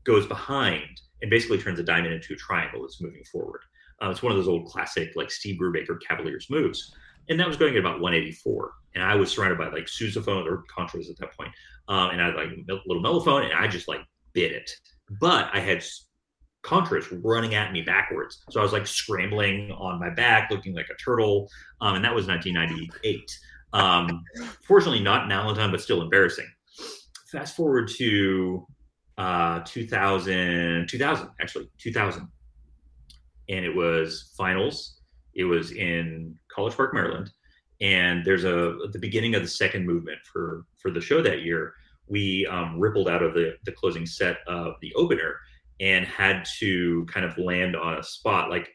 [0.03, 3.61] goes behind and basically turns a diamond into a triangle that's moving forward.
[4.01, 6.93] Uh, it's one of those old classic like Steve Brubaker Cavaliers moves
[7.30, 8.71] and that was going at about 184.
[8.95, 11.51] And I was surrounded by like sousaphones or contras at that point.
[11.88, 14.01] Um, and I had like a little mellophone, and I just like
[14.34, 14.69] bit it.
[15.19, 15.84] But I had
[16.63, 20.88] contras running at me backwards, so I was like scrambling on my back, looking like
[20.91, 21.49] a turtle.
[21.82, 23.39] Um, and that was 1998.
[23.73, 24.23] Um,
[24.63, 26.47] fortunately, not in Allentown, but still embarrassing.
[27.32, 28.65] Fast forward to
[29.17, 32.28] uh, 2000, 2000 actually 2000,
[33.49, 34.97] and it was finals
[35.38, 37.32] it was in College Park, Maryland,
[37.80, 41.74] and there's a the beginning of the second movement for for the show that year.
[42.10, 45.40] We um, rippled out of the the closing set of the opener
[45.80, 48.68] and had to kind of land on a spot, like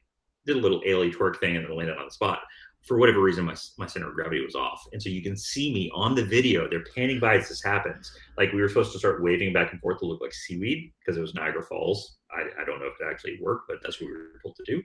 [0.46, 2.40] did a little ailey twerk thing and then landed on the spot.
[2.86, 4.84] For whatever reason, my, my center of gravity was off.
[4.92, 6.68] And so you can see me on the video.
[6.68, 8.12] They're panning by as this happens.
[8.36, 11.16] Like we were supposed to start waving back and forth to look like seaweed because
[11.16, 12.18] it was Niagara Falls.
[12.32, 14.64] I, I don't know if it actually worked, but that's what we were told to
[14.66, 14.82] do.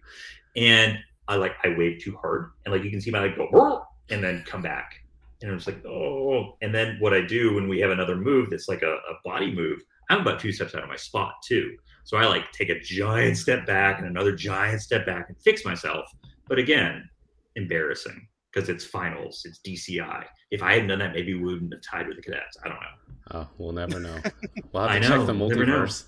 [0.56, 3.84] And I like I wave too hard, and like you can see my leg go
[4.10, 4.94] and then come back,
[5.42, 6.56] and I'm just like oh.
[6.62, 9.54] And then what I do when we have another move that's like a, a body
[9.54, 11.76] move, I'm about two steps out of my spot too.
[12.06, 15.66] So I like take a giant step back and another giant step back and fix
[15.66, 16.06] myself.
[16.48, 17.10] But again,
[17.56, 20.24] embarrassing because it's finals, it's DCI.
[20.52, 22.58] If I hadn't done that, maybe we wouldn't have tied with the cadets.
[22.64, 23.16] I don't know.
[23.32, 24.18] Oh, we'll never know.
[24.72, 26.06] We'll have to check the multiverse.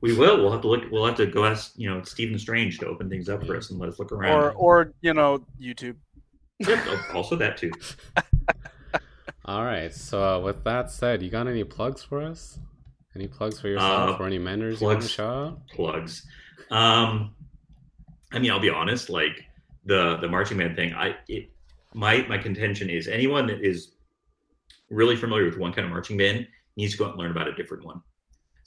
[0.00, 0.38] We will.
[0.38, 0.84] We'll have to look.
[0.90, 3.70] We'll have to go ask you know Stephen Strange to open things up for us
[3.70, 4.38] and let us look around.
[4.38, 5.96] Or or you know YouTube.
[6.58, 7.72] Yep, also that too.
[9.44, 9.94] All right.
[9.94, 12.58] So uh, with that said, you got any plugs for us?
[13.14, 15.74] Any plugs for yourself uh, or any mentors plugs, you want to show?
[15.74, 16.26] Plugs.
[16.70, 17.34] Um,
[18.32, 19.08] I mean, I'll be honest.
[19.08, 19.44] Like
[19.84, 21.50] the the marching band thing, I it,
[21.94, 23.92] my my contention is anyone that is
[24.90, 27.48] really familiar with one kind of marching band needs to go out and learn about
[27.48, 28.02] a different one.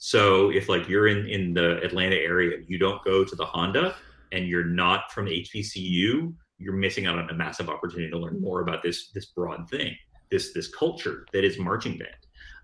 [0.02, 3.44] So if like you're in in the Atlanta area, and you don't go to the
[3.44, 3.94] Honda,
[4.32, 8.62] and you're not from HBCU, you're missing out on a massive opportunity to learn more
[8.62, 9.94] about this this broad thing,
[10.30, 12.16] this this culture that is marching band.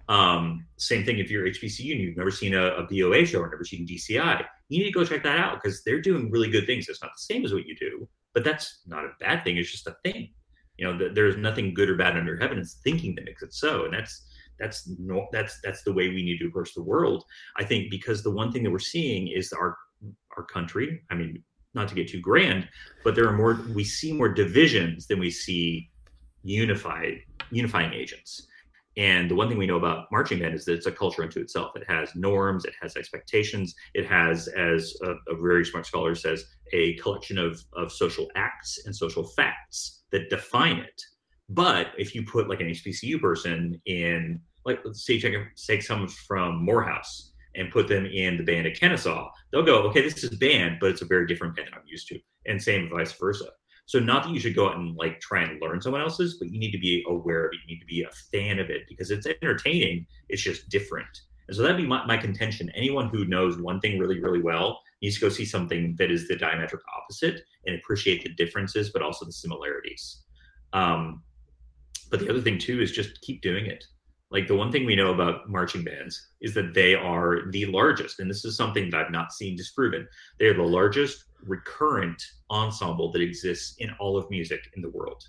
[0.09, 3.51] Um, same thing if you're HBCU and you've never seen a, a BOA show or
[3.51, 6.65] never seen DCI, you need to go check that out because they're doing really good
[6.65, 6.89] things.
[6.89, 9.59] It's not the same as what you do, but that's not a bad thing.
[9.59, 10.31] It's just a thing.
[10.79, 12.59] You know, th- there's nothing good or bad under heaven.
[12.59, 14.26] It's thinking that makes it so, and that's
[14.59, 17.25] that's no, that's that's the way we need to approach the world.
[17.57, 19.77] I think because the one thing that we're seeing is our
[20.37, 21.03] our country.
[21.11, 21.43] I mean,
[21.75, 22.69] not to get too grand,
[23.05, 23.61] but there are more.
[23.75, 25.91] We see more divisions than we see
[26.43, 28.47] unified unifying agents.
[28.97, 31.39] And the one thing we know about marching band is that it's a culture unto
[31.39, 31.73] itself.
[31.77, 36.47] It has norms, it has expectations, it has, as a, a, very smart scholar says,
[36.73, 41.03] a collection of, of social acts and social facts that define it.
[41.49, 46.09] But if you put like an HBCU person in, like, let's say, check, take someone
[46.09, 50.31] from Morehouse and put them in the band at Kennesaw, they'll go, okay, this is
[50.39, 52.19] band, but it's a very different band I'm used to.
[52.47, 53.47] And same vice versa.
[53.87, 56.51] So not that you should go out and like try and learn someone else's, but
[56.51, 57.61] you need to be aware of it.
[57.65, 60.07] You need to be a fan of it because it's entertaining.
[60.29, 61.09] It's just different.
[61.47, 62.69] And so that'd be my, my contention.
[62.75, 66.27] Anyone who knows one thing really, really well needs to go see something that is
[66.27, 70.23] the diametric opposite and appreciate the differences, but also the similarities.
[70.73, 71.23] Um,
[72.11, 73.85] but the other thing too is just keep doing it.
[74.31, 78.19] Like the one thing we know about marching bands is that they are the largest,
[78.19, 80.07] and this is something that I've not seen disproven.
[80.39, 85.23] They are the largest recurrent ensemble that exists in all of music in the world.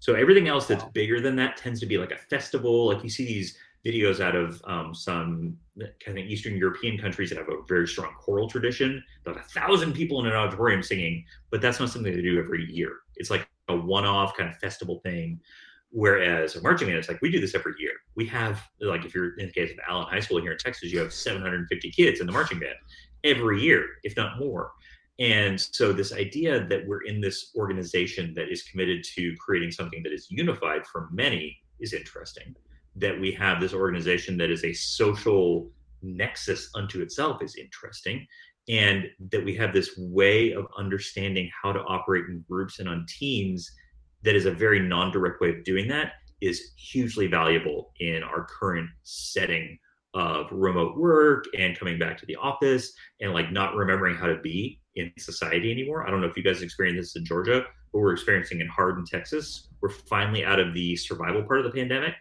[0.00, 2.86] So everything else that's bigger than that tends to be like a festival.
[2.86, 5.56] Like you see these videos out of um, some
[6.04, 9.02] kind of Eastern European countries that have a very strong choral tradition.
[9.26, 12.70] Like a thousand people in an auditorium singing, but that's not something they do every
[12.70, 12.96] year.
[13.16, 15.40] It's like a one-off kind of festival thing.
[15.92, 17.92] Whereas a marching band, it's like we do this every year.
[18.14, 20.92] We have like if you're in the case of Allen High School here in Texas,
[20.92, 22.76] you have 750 kids in the marching band
[23.24, 24.72] every year, if not more.
[25.18, 30.02] And so this idea that we're in this organization that is committed to creating something
[30.04, 32.54] that is unified for many is interesting
[32.96, 35.70] that we have this organization that is a social
[36.02, 38.26] nexus unto itself is interesting
[38.70, 43.04] and that we have this way of understanding how to operate in groups and on
[43.08, 43.70] teams
[44.22, 48.88] that is a very non-direct way of doing that is hugely valuable in our current
[49.02, 49.76] setting
[50.14, 54.38] of remote work and coming back to the office and like not remembering how to
[54.38, 56.06] be in society anymore.
[56.06, 58.98] I don't know if you guys experience this in Georgia, but we're experiencing it hard
[58.98, 59.68] in Texas.
[59.80, 62.14] We're finally out of the survival part of the pandemic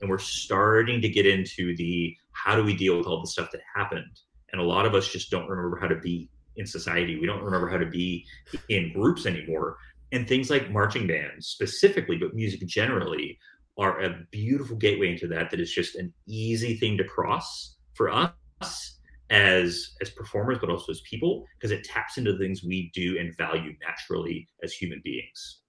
[0.00, 3.50] and we're starting to get into the how do we deal with all the stuff
[3.52, 4.20] that happened
[4.52, 7.42] and a lot of us just don't remember how to be in society we don't
[7.42, 8.24] remember how to be
[8.68, 9.76] in groups anymore
[10.12, 13.38] and things like marching bands specifically but music generally
[13.78, 18.10] are a beautiful gateway into that that is just an easy thing to cross for
[18.10, 18.98] us
[19.30, 23.16] as as performers but also as people because it taps into the things we do
[23.18, 25.60] and value naturally as human beings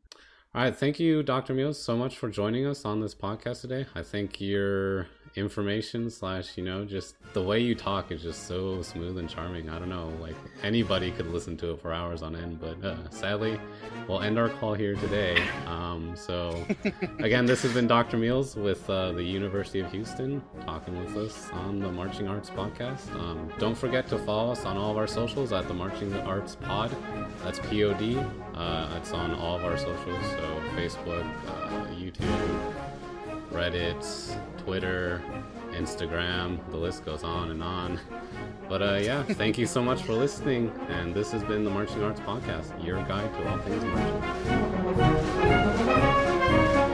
[0.53, 1.53] all right, thank you, Dr.
[1.53, 3.85] Meals, so much for joining us on this podcast today.
[3.95, 8.81] I think your information slash, you know, just the way you talk is just so
[8.81, 9.69] smooth and charming.
[9.69, 13.09] I don't know, like anybody could listen to it for hours on end, but uh,
[13.09, 13.59] sadly,
[14.07, 15.41] we'll end our call here today.
[15.67, 16.65] Um, so,
[17.19, 18.17] again, this has been Dr.
[18.17, 23.13] Meals with uh, the University of Houston talking with us on the Marching Arts podcast.
[23.15, 26.55] Um, don't forget to follow us on all of our socials at the Marching Arts
[26.55, 26.95] Pod.
[27.43, 28.17] That's P O D.
[28.53, 32.73] Uh, it's on all of our socials, so Facebook, uh, YouTube,
[33.51, 35.21] Reddit, Twitter,
[35.71, 36.59] Instagram.
[36.71, 37.99] The list goes on and on.
[38.69, 40.71] But uh, yeah, thank you so much for listening.
[40.89, 43.83] And this has been the Marching Arts Podcast, your guide to all things
[46.55, 46.90] marching.